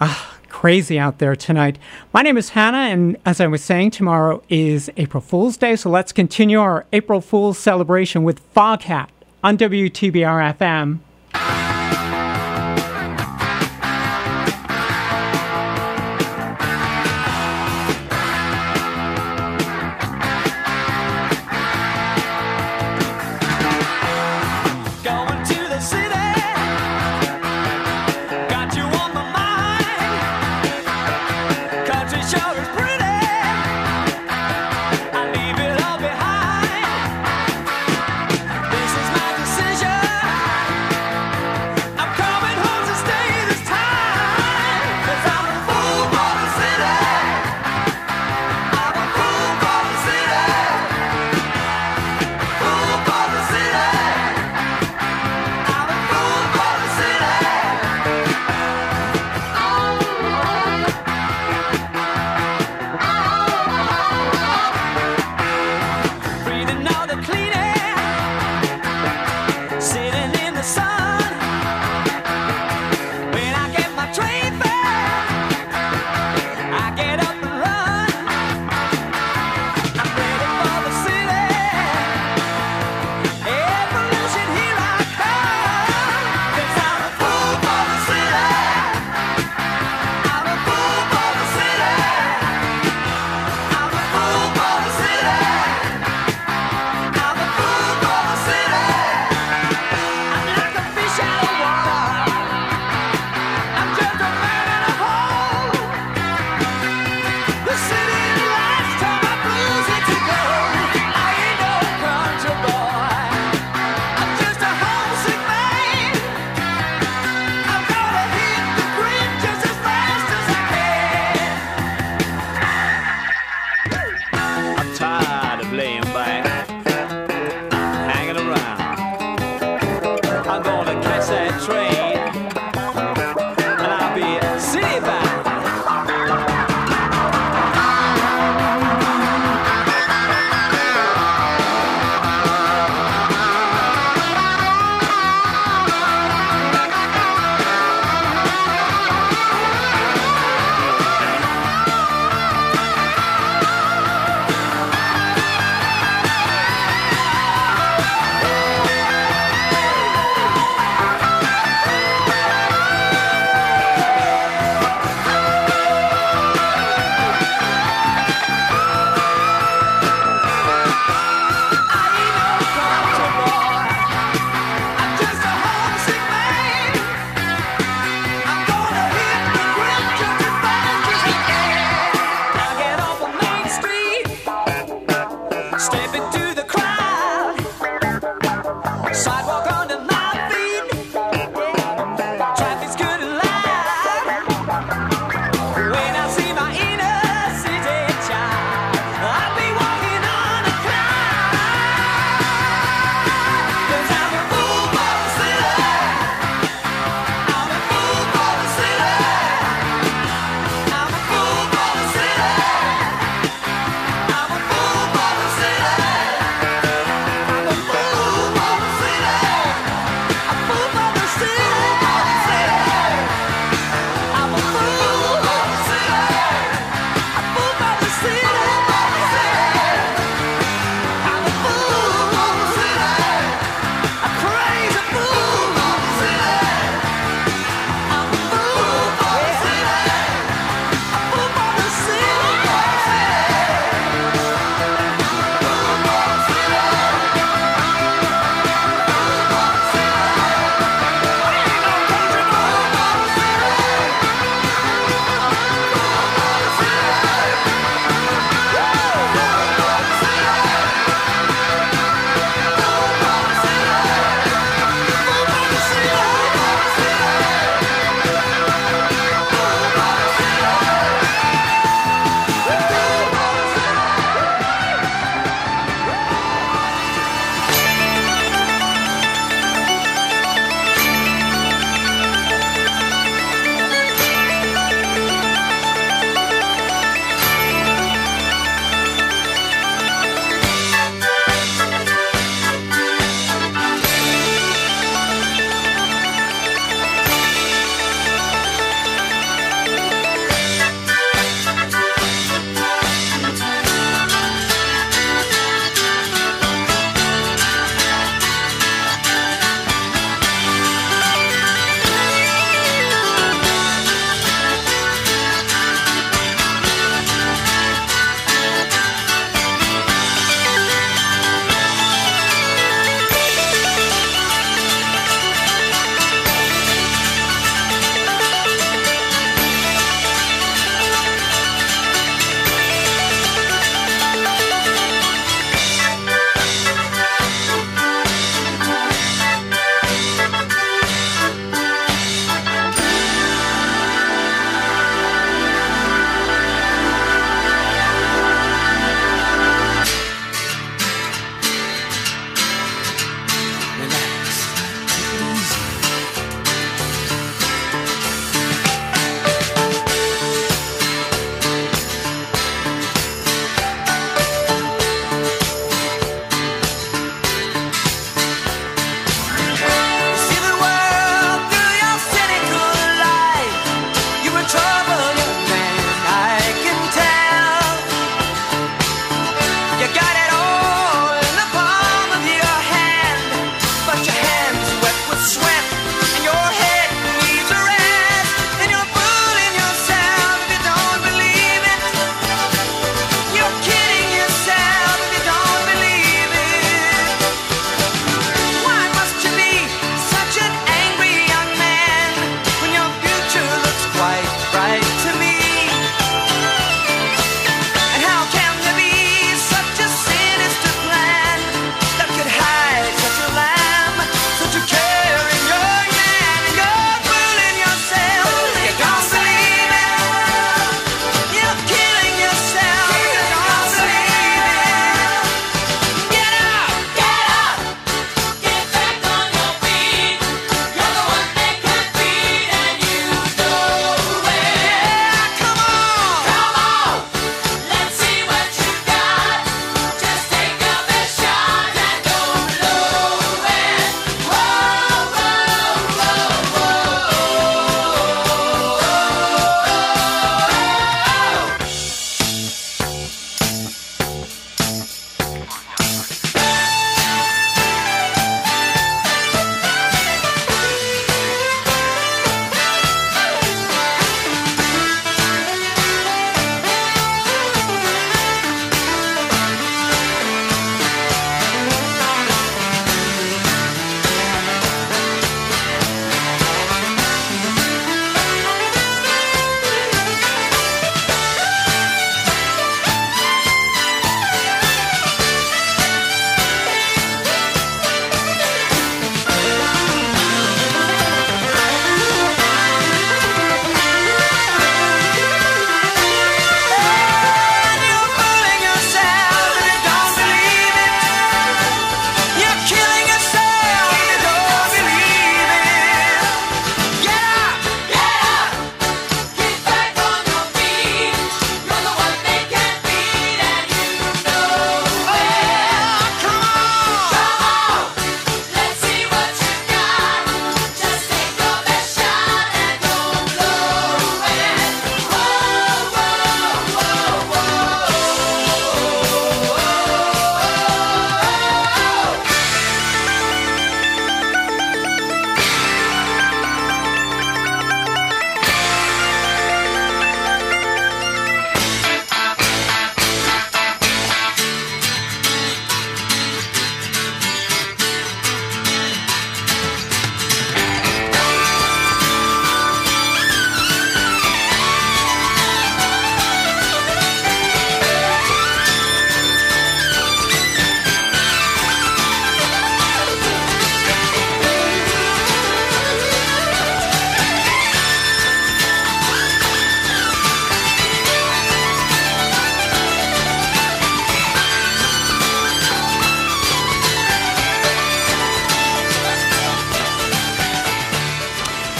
ah, 0.01 0.38
crazy 0.49 0.99
out 0.99 1.19
there 1.19 1.35
tonight. 1.35 1.77
My 2.13 2.21
name 2.21 2.37
is 2.37 2.49
Hannah, 2.49 2.77
and 2.77 3.17
as 3.25 3.39
I 3.39 3.47
was 3.47 3.63
saying, 3.63 3.91
tomorrow 3.91 4.41
is 4.49 4.91
April 4.97 5.21
Fool's 5.21 5.57
Day. 5.57 5.75
So 5.75 5.89
let's 5.89 6.11
continue 6.11 6.59
our 6.59 6.85
April 6.91 7.21
Fool's 7.21 7.57
celebration 7.57 8.23
with 8.23 8.41
Foghat 8.53 9.09
on 9.43 9.57
WTBR 9.57 10.55
FM. 10.57 10.99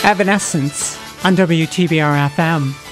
Evanescence 0.09 0.97
on 1.23 1.35
WTBR 1.35 2.29
FM. 2.31 2.88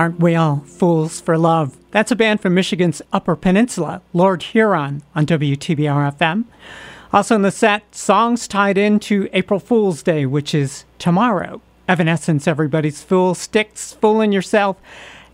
Aren't 0.00 0.18
we 0.18 0.34
all 0.34 0.60
fools 0.60 1.20
for 1.20 1.36
love? 1.36 1.76
That's 1.90 2.10
a 2.10 2.16
band 2.16 2.40
from 2.40 2.54
Michigan's 2.54 3.02
Upper 3.12 3.36
Peninsula, 3.36 4.00
Lord 4.14 4.42
Huron, 4.42 5.02
on 5.14 5.26
WTBR 5.26 6.16
FM. 6.16 6.44
Also 7.12 7.34
in 7.34 7.42
the 7.42 7.50
set, 7.50 7.94
songs 7.94 8.48
tied 8.48 8.78
into 8.78 9.28
April 9.34 9.60
Fool's 9.60 10.02
Day, 10.02 10.24
which 10.24 10.54
is 10.54 10.86
tomorrow. 10.98 11.60
Evanescence, 11.86 12.48
Everybody's 12.48 13.02
Fool, 13.02 13.34
Styx, 13.34 13.92
Fooling 13.92 14.32
Yourself, 14.32 14.78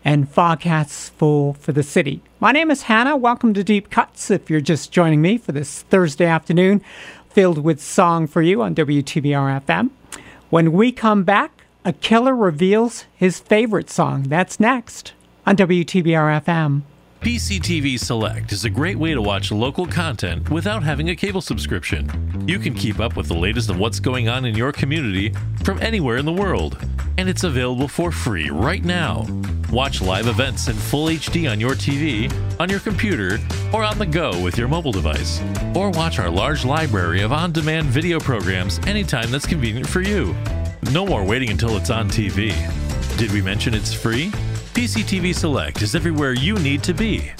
and 0.04 0.28
Foghat's 0.28 1.10
Fool 1.10 1.54
for 1.54 1.70
the 1.70 1.84
City. 1.84 2.20
My 2.40 2.50
name 2.50 2.72
is 2.72 2.82
Hannah. 2.82 3.16
Welcome 3.16 3.54
to 3.54 3.62
Deep 3.62 3.88
Cuts 3.90 4.32
if 4.32 4.50
you're 4.50 4.60
just 4.60 4.90
joining 4.90 5.22
me 5.22 5.38
for 5.38 5.52
this 5.52 5.82
Thursday 5.82 6.26
afternoon 6.26 6.82
filled 7.30 7.58
with 7.58 7.80
song 7.80 8.26
for 8.26 8.42
you 8.42 8.62
on 8.62 8.74
WTBR 8.74 9.64
FM. 9.64 9.90
When 10.50 10.72
we 10.72 10.90
come 10.90 11.22
back, 11.22 11.55
a 11.86 11.92
killer 11.92 12.34
reveals 12.34 13.04
his 13.14 13.38
favorite 13.38 13.88
song. 13.88 14.24
That's 14.24 14.58
next 14.58 15.12
on 15.46 15.56
WTBR 15.56 16.42
FM. 16.42 16.82
PCTV 17.20 17.98
Select 17.98 18.50
is 18.50 18.64
a 18.64 18.70
great 18.70 18.96
way 18.96 19.14
to 19.14 19.22
watch 19.22 19.52
local 19.52 19.86
content 19.86 20.50
without 20.50 20.82
having 20.82 21.10
a 21.10 21.16
cable 21.16 21.40
subscription. 21.40 22.44
You 22.46 22.58
can 22.58 22.74
keep 22.74 22.98
up 22.98 23.16
with 23.16 23.28
the 23.28 23.36
latest 23.36 23.70
of 23.70 23.78
what's 23.78 24.00
going 24.00 24.28
on 24.28 24.44
in 24.44 24.56
your 24.56 24.72
community 24.72 25.32
from 25.62 25.80
anywhere 25.80 26.16
in 26.16 26.26
the 26.26 26.32
world, 26.32 26.76
and 27.18 27.28
it's 27.28 27.44
available 27.44 27.86
for 27.86 28.10
free 28.10 28.50
right 28.50 28.84
now. 28.84 29.24
Watch 29.70 30.02
live 30.02 30.26
events 30.26 30.66
in 30.66 30.74
full 30.74 31.06
HD 31.06 31.48
on 31.48 31.60
your 31.60 31.72
TV, 31.72 32.32
on 32.58 32.68
your 32.68 32.80
computer, 32.80 33.38
or 33.72 33.84
on 33.84 33.98
the 33.98 34.06
go 34.06 34.40
with 34.42 34.58
your 34.58 34.68
mobile 34.68 34.92
device. 34.92 35.40
Or 35.76 35.90
watch 35.90 36.18
our 36.18 36.30
large 36.30 36.64
library 36.64 37.22
of 37.22 37.32
on 37.32 37.52
demand 37.52 37.86
video 37.86 38.18
programs 38.18 38.80
anytime 38.86 39.30
that's 39.30 39.46
convenient 39.46 39.88
for 39.88 40.00
you. 40.00 40.34
No 40.82 41.06
more 41.06 41.24
waiting 41.24 41.50
until 41.50 41.76
it's 41.76 41.90
on 41.90 42.08
TV. 42.08 42.54
Did 43.18 43.32
we 43.32 43.40
mention 43.40 43.74
it's 43.74 43.92
free? 43.92 44.30
PCTV 44.74 45.34
Select 45.34 45.82
is 45.82 45.94
everywhere 45.94 46.32
you 46.32 46.54
need 46.58 46.82
to 46.84 46.94
be. 46.94 47.32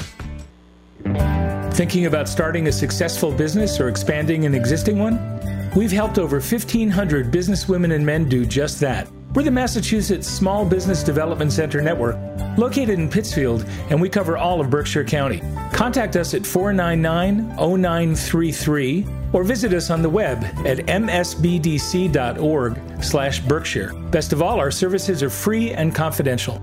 Thinking 1.73 2.07
about 2.07 2.29
starting 2.29 2.69
a 2.69 2.73
successful 2.73 3.31
business 3.31 3.79
or 3.79 3.89
expanding 3.89 4.47
an 4.47 4.55
existing 4.55 4.99
one? 4.99 5.71
We've 5.77 5.93
helped 5.93 6.19
over 6.19 6.37
1,500 6.37 7.31
businesswomen 7.31 7.95
and 7.95 8.05
men 8.05 8.29
do 8.29 8.47
just 8.47 8.81
that. 8.81 9.09
We're 9.35 9.43
the 9.43 9.51
Massachusetts 9.51 10.27
Small 10.27 10.65
Business 10.65 11.03
Development 11.03 11.53
Center 11.53 11.83
Network, 11.83 12.17
located 12.57 12.99
in 12.99 13.11
Pittsfield, 13.11 13.67
and 13.91 14.01
we 14.01 14.09
cover 14.09 14.39
all 14.39 14.63
of 14.63 14.71
Berkshire 14.71 15.05
County. 15.05 15.43
Contact 15.75 16.17
us 16.17 16.33
at 16.33 16.47
499 16.47 17.55
0933 17.55 19.07
or 19.37 19.45
visit 19.45 19.75
us 19.75 19.91
on 19.91 20.01
the 20.01 20.09
web 20.09 20.43
at 20.65 20.79
msbdc.org 20.87 22.81
slash 23.05 23.41
Berkshire. 23.41 23.93
Best 24.11 24.33
of 24.33 24.41
all, 24.41 24.59
our 24.59 24.71
services 24.71 25.23
are 25.23 25.29
free 25.29 25.73
and 25.73 25.95
confidential. 25.95 26.55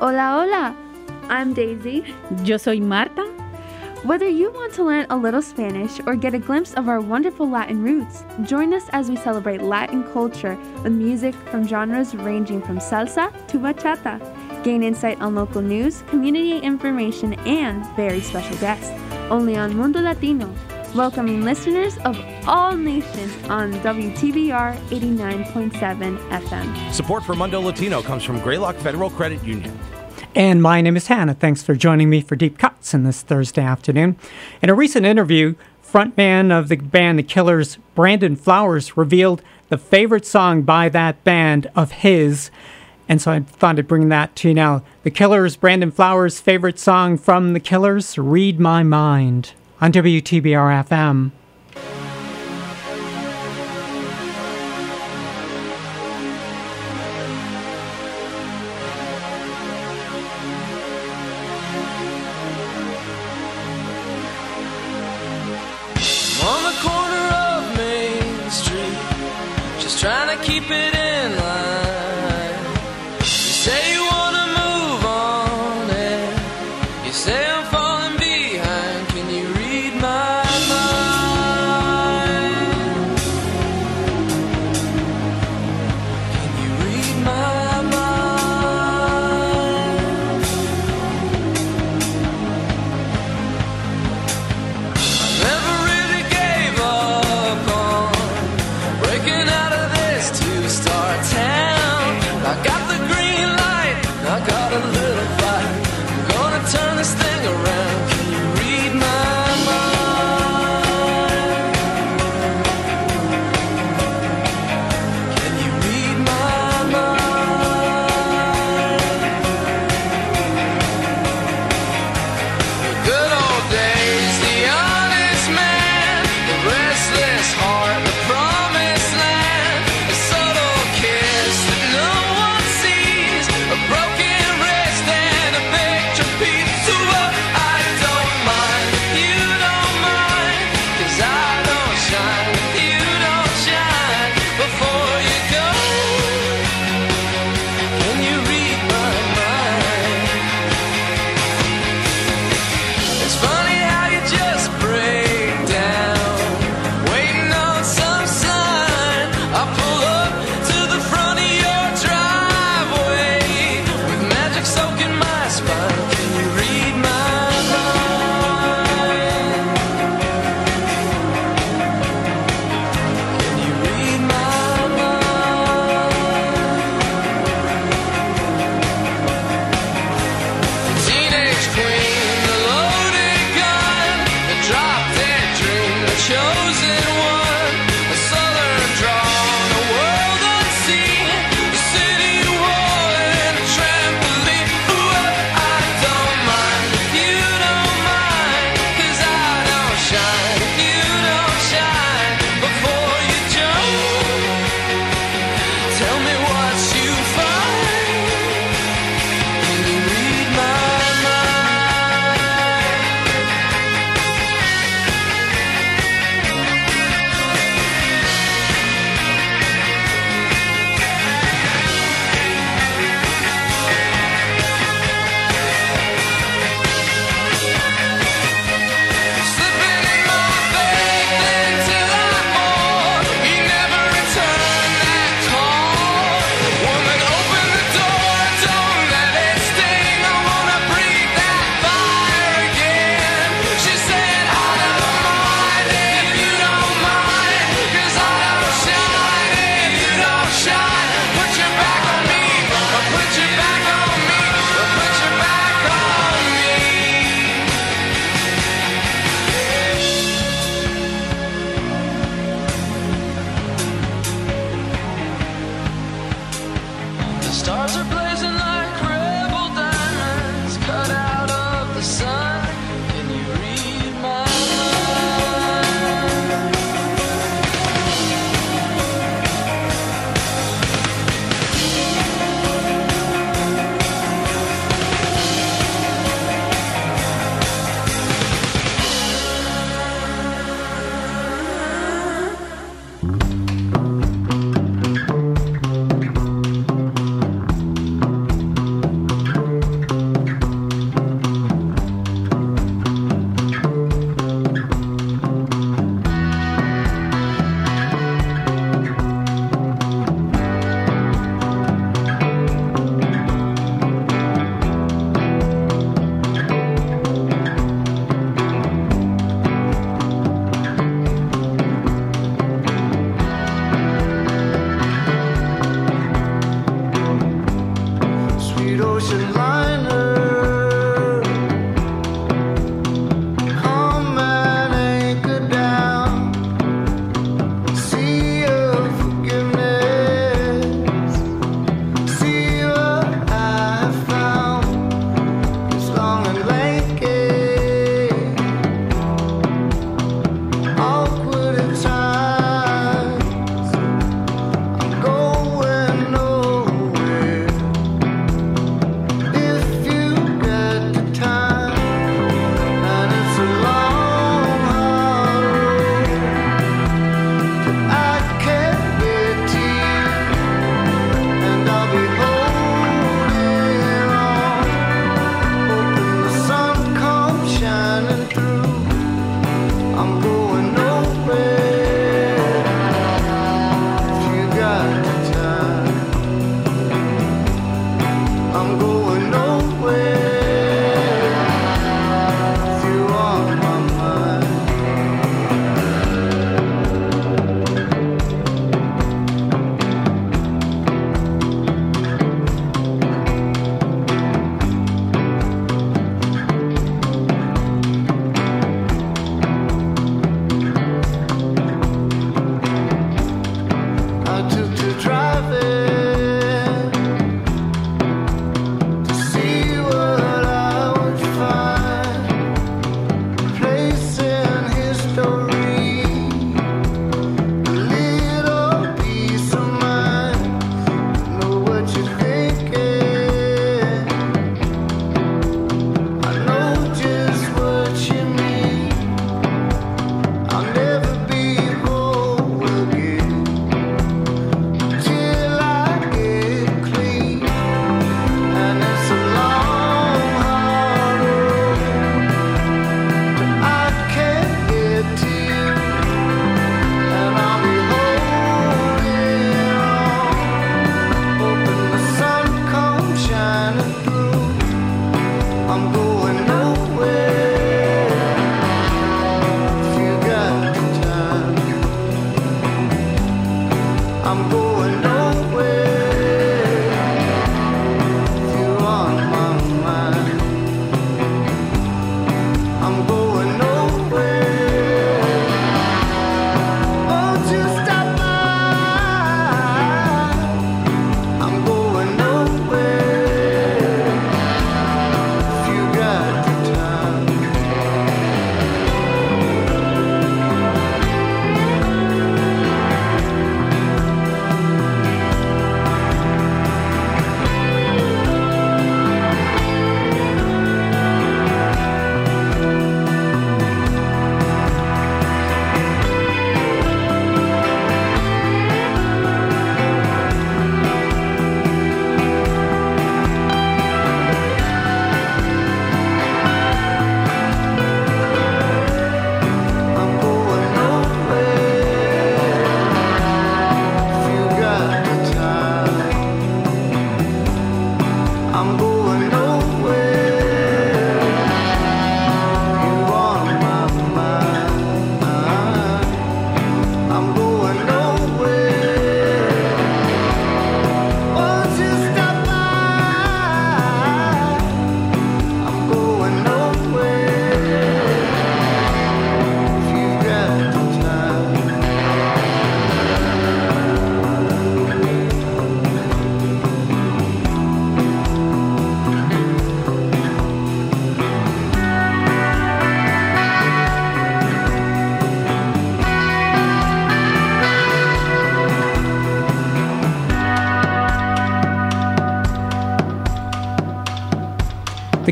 Hola, 0.00 0.40
hola. 0.40 0.74
I'm 1.28 1.52
Daisy. 1.52 2.14
Yo 2.44 2.56
soy 2.56 2.80
Marta. 2.80 3.26
Whether 4.04 4.26
you 4.26 4.50
want 4.52 4.72
to 4.72 4.84
learn 4.84 5.04
a 5.10 5.16
little 5.18 5.42
Spanish 5.42 6.00
or 6.06 6.16
get 6.16 6.32
a 6.32 6.38
glimpse 6.38 6.72
of 6.72 6.88
our 6.88 7.02
wonderful 7.02 7.46
Latin 7.46 7.82
roots, 7.82 8.24
join 8.44 8.72
us 8.72 8.88
as 8.94 9.10
we 9.10 9.16
celebrate 9.16 9.60
Latin 9.60 10.02
culture 10.14 10.56
with 10.82 10.94
music 10.94 11.34
from 11.50 11.68
genres 11.68 12.14
ranging 12.14 12.62
from 12.62 12.78
salsa 12.78 13.30
to 13.48 13.58
bachata. 13.58 14.18
Gain 14.64 14.82
insight 14.82 15.20
on 15.20 15.34
local 15.34 15.60
news, 15.60 16.00
community 16.08 16.58
information, 16.60 17.34
and 17.40 17.84
very 17.96 18.22
special 18.22 18.56
guests. 18.56 18.88
Only 19.28 19.56
on 19.56 19.76
Mundo 19.76 20.00
Latino, 20.00 20.50
welcoming 20.94 21.44
listeners 21.44 21.96
of 21.98 22.18
all 22.48 22.76
nations 22.76 23.32
on 23.48 23.72
WTBR 23.74 24.76
89.7 24.88 26.18
FM. 26.30 26.92
Support 26.92 27.24
for 27.24 27.34
Mundo 27.34 27.60
Latino 27.60 28.02
comes 28.02 28.24
from 28.24 28.40
Greylock 28.40 28.76
Federal 28.76 29.10
Credit 29.10 29.42
Union. 29.44 29.78
And 30.34 30.62
my 30.62 30.80
name 30.80 30.96
is 30.96 31.06
Hannah. 31.06 31.34
Thanks 31.34 31.62
for 31.62 31.74
joining 31.74 32.10
me 32.10 32.20
for 32.20 32.36
Deep 32.36 32.58
Cuts 32.58 32.94
in 32.94 33.04
this 33.04 33.22
Thursday 33.22 33.62
afternoon. 33.62 34.16
In 34.62 34.68
a 34.68 34.74
recent 34.74 35.06
interview, 35.06 35.54
frontman 35.84 36.56
of 36.56 36.68
the 36.68 36.76
band 36.76 37.18
The 37.18 37.22
Killers, 37.22 37.78
Brandon 37.94 38.36
Flowers, 38.36 38.96
revealed 38.96 39.42
the 39.68 39.78
favorite 39.78 40.26
song 40.26 40.62
by 40.62 40.88
that 40.88 41.22
band 41.24 41.70
of 41.76 41.92
his. 41.92 42.50
And 43.08 43.20
so 43.20 43.32
I 43.32 43.40
thought 43.40 43.78
I'd 43.78 43.88
bring 43.88 44.08
that 44.08 44.36
to 44.36 44.48
you 44.48 44.54
now. 44.54 44.82
The 45.02 45.10
Killers, 45.10 45.56
Brandon 45.56 45.90
Flowers' 45.90 46.40
favorite 46.40 46.78
song 46.78 47.16
from 47.18 47.52
The 47.52 47.60
Killers, 47.60 48.16
Read 48.16 48.60
My 48.60 48.82
Mind, 48.84 49.52
on 49.80 49.92
WTBR 49.92 50.84
FM. 50.86 51.32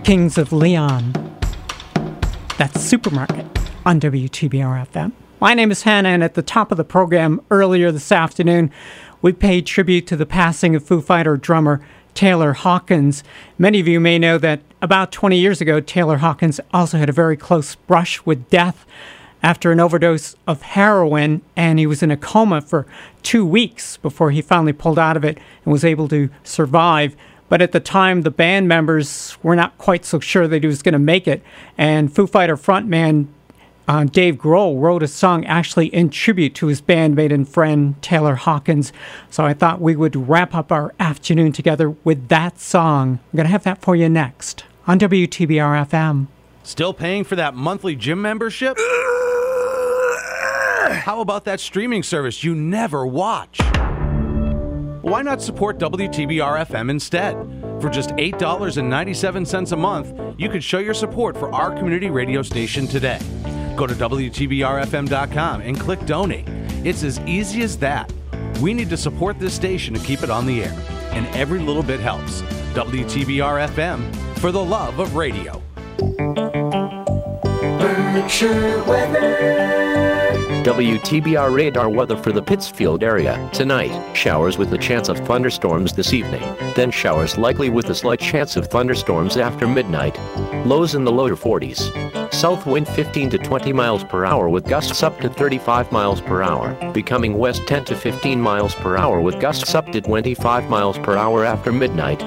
Kings 0.09 0.39
of 0.39 0.55
Leon. 0.55 1.13
That's 2.57 2.81
Supermarket 2.81 3.45
on 3.85 4.01
WTBR 4.01 4.89
FM. 4.89 5.13
My 5.39 5.53
name 5.53 5.71
is 5.71 5.83
Hannah, 5.83 6.09
and 6.09 6.25
at 6.25 6.33
the 6.33 6.41
top 6.41 6.71
of 6.71 6.79
the 6.79 6.85
program 6.85 7.43
earlier 7.51 7.93
this 7.93 8.11
afternoon, 8.11 8.71
we 9.21 9.35
paid 9.35 9.67
tribute 9.67 10.07
to 10.07 10.17
the 10.17 10.25
passing 10.25 10.75
of 10.75 10.83
Foo 10.83 11.03
Fighter 11.03 11.37
drummer 11.37 11.87
Taylor 12.15 12.55
Hawkins. 12.55 13.23
Many 13.59 13.81
of 13.81 13.87
you 13.87 14.01
may 14.01 14.19
know 14.19 14.39
that 14.39 14.63
about 14.81 15.13
20 15.13 15.39
years 15.39 15.61
ago, 15.61 15.79
Taylor 15.79 16.17
Hawkins 16.17 16.59
also 16.73 16.97
had 16.97 17.11
a 17.11 17.13
very 17.13 17.37
close 17.37 17.75
brush 17.75 18.25
with 18.25 18.49
death 18.49 18.87
after 19.43 19.73
an 19.73 19.79
overdose 19.79 20.37
of 20.47 20.63
heroin, 20.63 21.43
and 21.55 21.79
he 21.79 21.87
was 21.87 22.03
in 22.03 22.11
a 22.11 22.17
coma 22.17 22.63
for 22.63 22.87
two 23.23 23.45
weeks 23.45 23.99
before 23.99 24.31
he 24.31 24.41
finally 24.41 24.73
pulled 24.73 24.99
out 24.99 25.19
of 25.19 25.25
it 25.25 25.37
and 25.67 25.73
was 25.73 25.85
able 25.85 26.09
to 26.09 26.31
survive. 26.45 27.15
But 27.49 27.63
at 27.63 27.73
the 27.73 27.81
time, 27.81 28.23
the 28.23 28.31
band 28.31 28.69
members 28.69 29.37
were 29.43 29.57
not 29.57 29.77
quite 29.79 30.05
so 30.05 30.21
sure 30.21 30.47
that 30.47 30.63
he 30.63 30.67
was 30.67 30.83
going 30.83 30.93
to 30.93 30.99
make 30.99 31.27
it, 31.27 31.43
and 31.77 32.15
Foo 32.15 32.27
Fighter 32.27 32.57
frontman 32.57 33.29
uh, 33.89 34.05
Dave 34.05 34.37
Grohl 34.37 34.81
wrote 34.81 35.03
a 35.03 35.09
song 35.09 35.47
actually 35.47 35.87
in 35.87 36.11
tribute 36.11 36.55
to 36.57 36.67
his 36.67 36.83
bandmate 36.83 37.33
and 37.33 37.49
friend 37.49 38.01
Taylor 38.03 38.35
Hawkins. 38.35 38.93
So 39.31 39.45
I 39.45 39.55
thought 39.55 39.81
we 39.81 39.97
would 39.97 40.15
wrap 40.29 40.55
up 40.55 40.71
our 40.71 40.95
afternoon 41.01 41.53
together 41.53 41.89
with 41.91 42.29
that 42.29 42.61
song. 42.61 43.21
I'm 43.33 43.37
going 43.37 43.47
to 43.47 43.51
have 43.51 43.65
that 43.65 43.81
for 43.81 43.97
you 43.97 44.11
next 44.11 44.65
on 44.87 44.99
WTBR 44.99 45.89
FM. 45.89 46.27
Still 46.63 46.93
paying 46.93 47.25
for 47.25 47.35
that 47.37 47.55
monthly 47.55 47.97
gym 47.97 48.21
membership? 48.21 48.77
How 50.91 51.21
about 51.23 51.47
that 51.47 51.61
streaming 51.61 52.03
service 52.03 52.45
you 52.45 52.55
never 52.55 53.07
watch? 53.07 53.59
Why 55.09 55.23
not 55.23 55.41
support 55.41 55.79
WTBR 55.79 56.67
FM 56.67 56.91
instead? 56.91 57.33
For 57.81 57.89
just 57.89 58.11
$8.97 58.11 59.73
a 59.73 59.77
month, 59.77 60.13
you 60.37 60.51
can 60.51 60.61
show 60.61 60.81
your 60.81 60.93
support 60.93 61.35
for 61.35 61.51
our 61.55 61.75
community 61.75 62.11
radio 62.11 62.43
station 62.43 62.87
today. 62.87 63.19
Go 63.75 63.87
to 63.87 63.95
WTBRFM.com 63.95 65.63
and 65.63 65.81
click 65.81 66.05
donate. 66.05 66.47
It's 66.85 67.03
as 67.05 67.21
easy 67.21 67.63
as 67.63 67.79
that. 67.79 68.13
We 68.61 68.75
need 68.75 68.91
to 68.91 68.99
support 68.99 69.39
this 69.39 69.55
station 69.55 69.95
to 69.95 70.01
keep 70.01 70.23
it 70.23 70.29
on 70.29 70.45
the 70.45 70.65
air, 70.65 70.77
and 71.13 71.27
every 71.29 71.61
little 71.61 71.83
bit 71.83 72.01
helps. 72.01 72.43
WTBR 72.75 73.67
FM 73.69 74.15
for 74.41 74.53
the 74.53 74.63
love 74.63 74.99
of 74.99 75.17
radio. 75.17 75.63
Berkshire 77.79 78.85
weather. 78.85 79.98
WTBR 80.65 81.55
radar 81.55 81.89
weather 81.89 82.17
for 82.17 82.33
the 82.33 82.43
Pittsfield 82.43 83.03
area. 83.03 83.49
Tonight, 83.53 84.15
showers 84.15 84.59
with 84.59 84.71
the 84.71 84.79
chance 84.79 85.09
of 85.09 85.19
thunderstorms 85.21 85.93
this 85.93 86.13
evening. 86.13 86.43
Then 86.75 86.91
showers 86.91 87.39
likely 87.39 87.71
with 87.71 87.89
a 87.91 87.95
slight 87.95 88.21
chance 88.21 88.57
of 88.57 88.67
thunderstorms 88.67 89.37
after 89.37 89.67
midnight. 89.67 90.19
Lows 90.67 90.95
in 90.95 91.05
the 91.05 91.13
lower 91.13 91.37
40s. 91.37 92.35
South 92.35 92.67
wind 92.67 92.87
15 92.87 93.31
to 93.31 93.39
20 93.39 93.73
miles 93.73 94.05
per 94.05 94.25
hour 94.25 94.49
with 94.49 94.69
gusts 94.69 95.03
up 95.03 95.19
to 95.21 95.29
35 95.29 95.91
miles 95.91 96.21
per 96.21 96.43
hour, 96.43 96.75
becoming 96.93 97.39
west 97.39 97.67
10 97.67 97.85
to 97.87 97.97
15 97.97 98.41
miles 98.41 98.75
per 98.77 98.97
hour 98.97 99.21
with 99.21 99.41
gusts 99.41 99.75
up 99.75 99.91
to 99.93 100.01
25 100.01 100.69
miles 100.69 100.99
per 100.99 101.17
hour 101.17 101.45
after 101.45 101.73
midnight. 101.73 102.21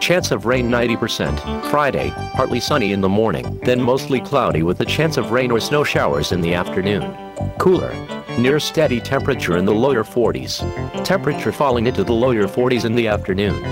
Chance 0.00 0.30
of 0.30 0.46
rain 0.46 0.68
90%. 0.68 1.70
Friday, 1.70 2.12
partly 2.34 2.60
sunny 2.60 2.92
in 2.92 3.00
the 3.00 3.08
morning, 3.08 3.58
then 3.64 3.82
mostly 3.82 4.20
cloudy 4.20 4.62
with 4.62 4.80
a 4.80 4.84
chance 4.84 5.16
of 5.16 5.32
rain 5.32 5.50
or 5.50 5.60
snow 5.60 5.82
showers 5.82 6.32
in 6.32 6.40
the 6.40 6.54
afternoon. 6.54 7.25
Cooler. 7.58 7.94
Near 8.38 8.60
steady 8.60 9.00
temperature 9.00 9.56
in 9.56 9.64
the 9.64 9.74
lower 9.74 10.04
40s. 10.04 11.04
Temperature 11.04 11.52
falling 11.52 11.86
into 11.86 12.04
the 12.04 12.12
lower 12.12 12.46
40s 12.46 12.84
in 12.84 12.94
the 12.94 13.08
afternoon. 13.08 13.62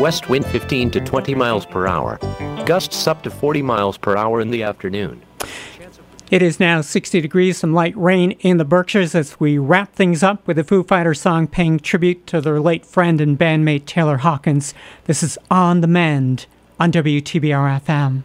West 0.00 0.28
wind 0.28 0.46
15 0.46 0.90
to 0.92 1.00
20 1.00 1.34
miles 1.34 1.66
per 1.66 1.86
hour. 1.86 2.18
Gusts 2.66 3.06
up 3.06 3.22
to 3.22 3.30
40 3.30 3.62
miles 3.62 3.98
per 3.98 4.16
hour 4.16 4.40
in 4.40 4.50
the 4.50 4.62
afternoon. 4.62 5.22
It 6.30 6.40
is 6.40 6.58
now 6.58 6.80
60 6.80 7.20
degrees, 7.20 7.58
some 7.58 7.74
light 7.74 7.94
rain 7.94 8.30
in 8.40 8.56
the 8.56 8.64
Berkshires 8.64 9.14
as 9.14 9.38
we 9.38 9.58
wrap 9.58 9.92
things 9.92 10.22
up 10.22 10.46
with 10.46 10.58
a 10.58 10.64
Foo 10.64 10.82
Fighters 10.82 11.20
song 11.20 11.46
paying 11.46 11.78
tribute 11.78 12.26
to 12.28 12.40
their 12.40 12.58
late 12.58 12.86
friend 12.86 13.20
and 13.20 13.38
bandmate 13.38 13.84
Taylor 13.84 14.16
Hawkins. 14.16 14.72
This 15.04 15.22
is 15.22 15.36
On 15.50 15.82
the 15.82 15.86
Mend 15.86 16.46
on 16.80 16.90
WTBR 16.90 17.82
FM. 17.82 18.22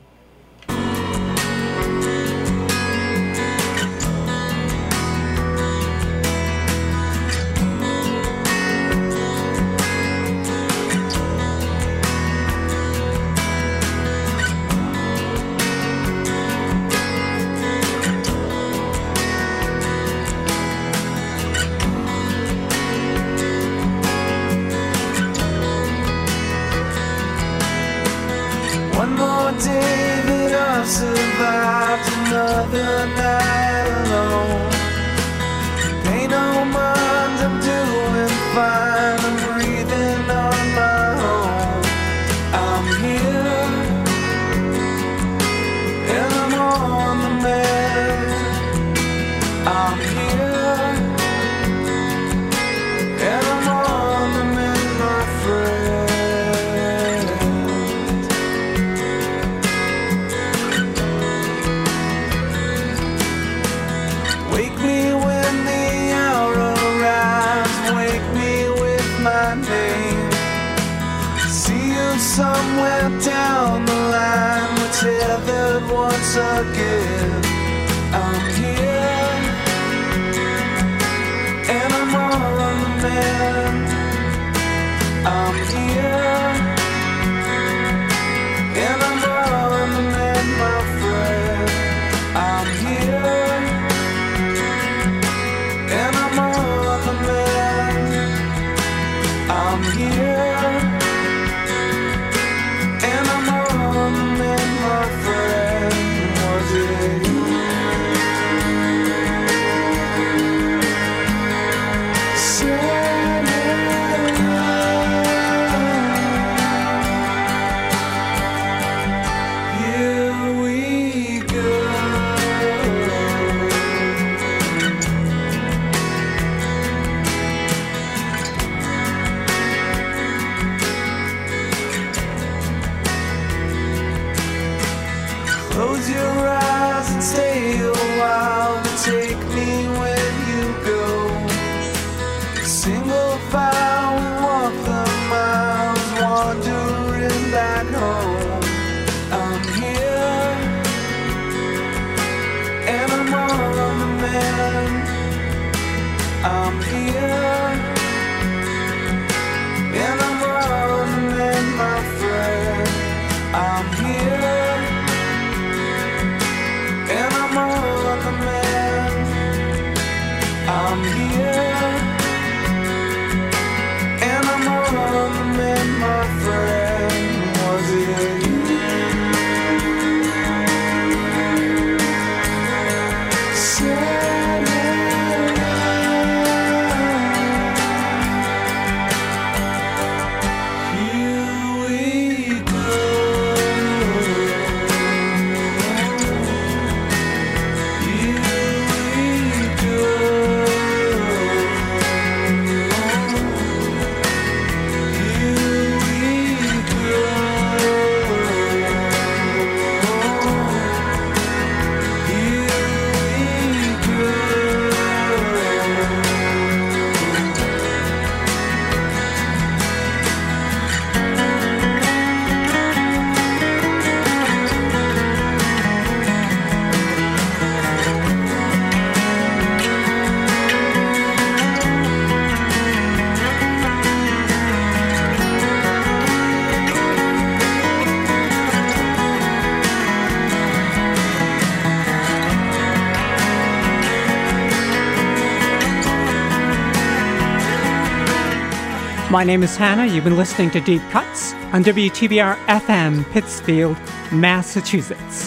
My 249.38 249.44
name 249.44 249.62
is 249.62 249.78
Hannah. 249.78 250.12
You've 250.12 250.24
been 250.24 250.36
listening 250.36 250.72
to 250.72 250.82
Deep 250.82 251.04
Cuts 251.12 251.54
on 251.72 251.84
WTBR 251.84 252.56
FM, 252.66 253.24
Pittsfield, 253.30 253.96
Massachusetts. 254.32 255.47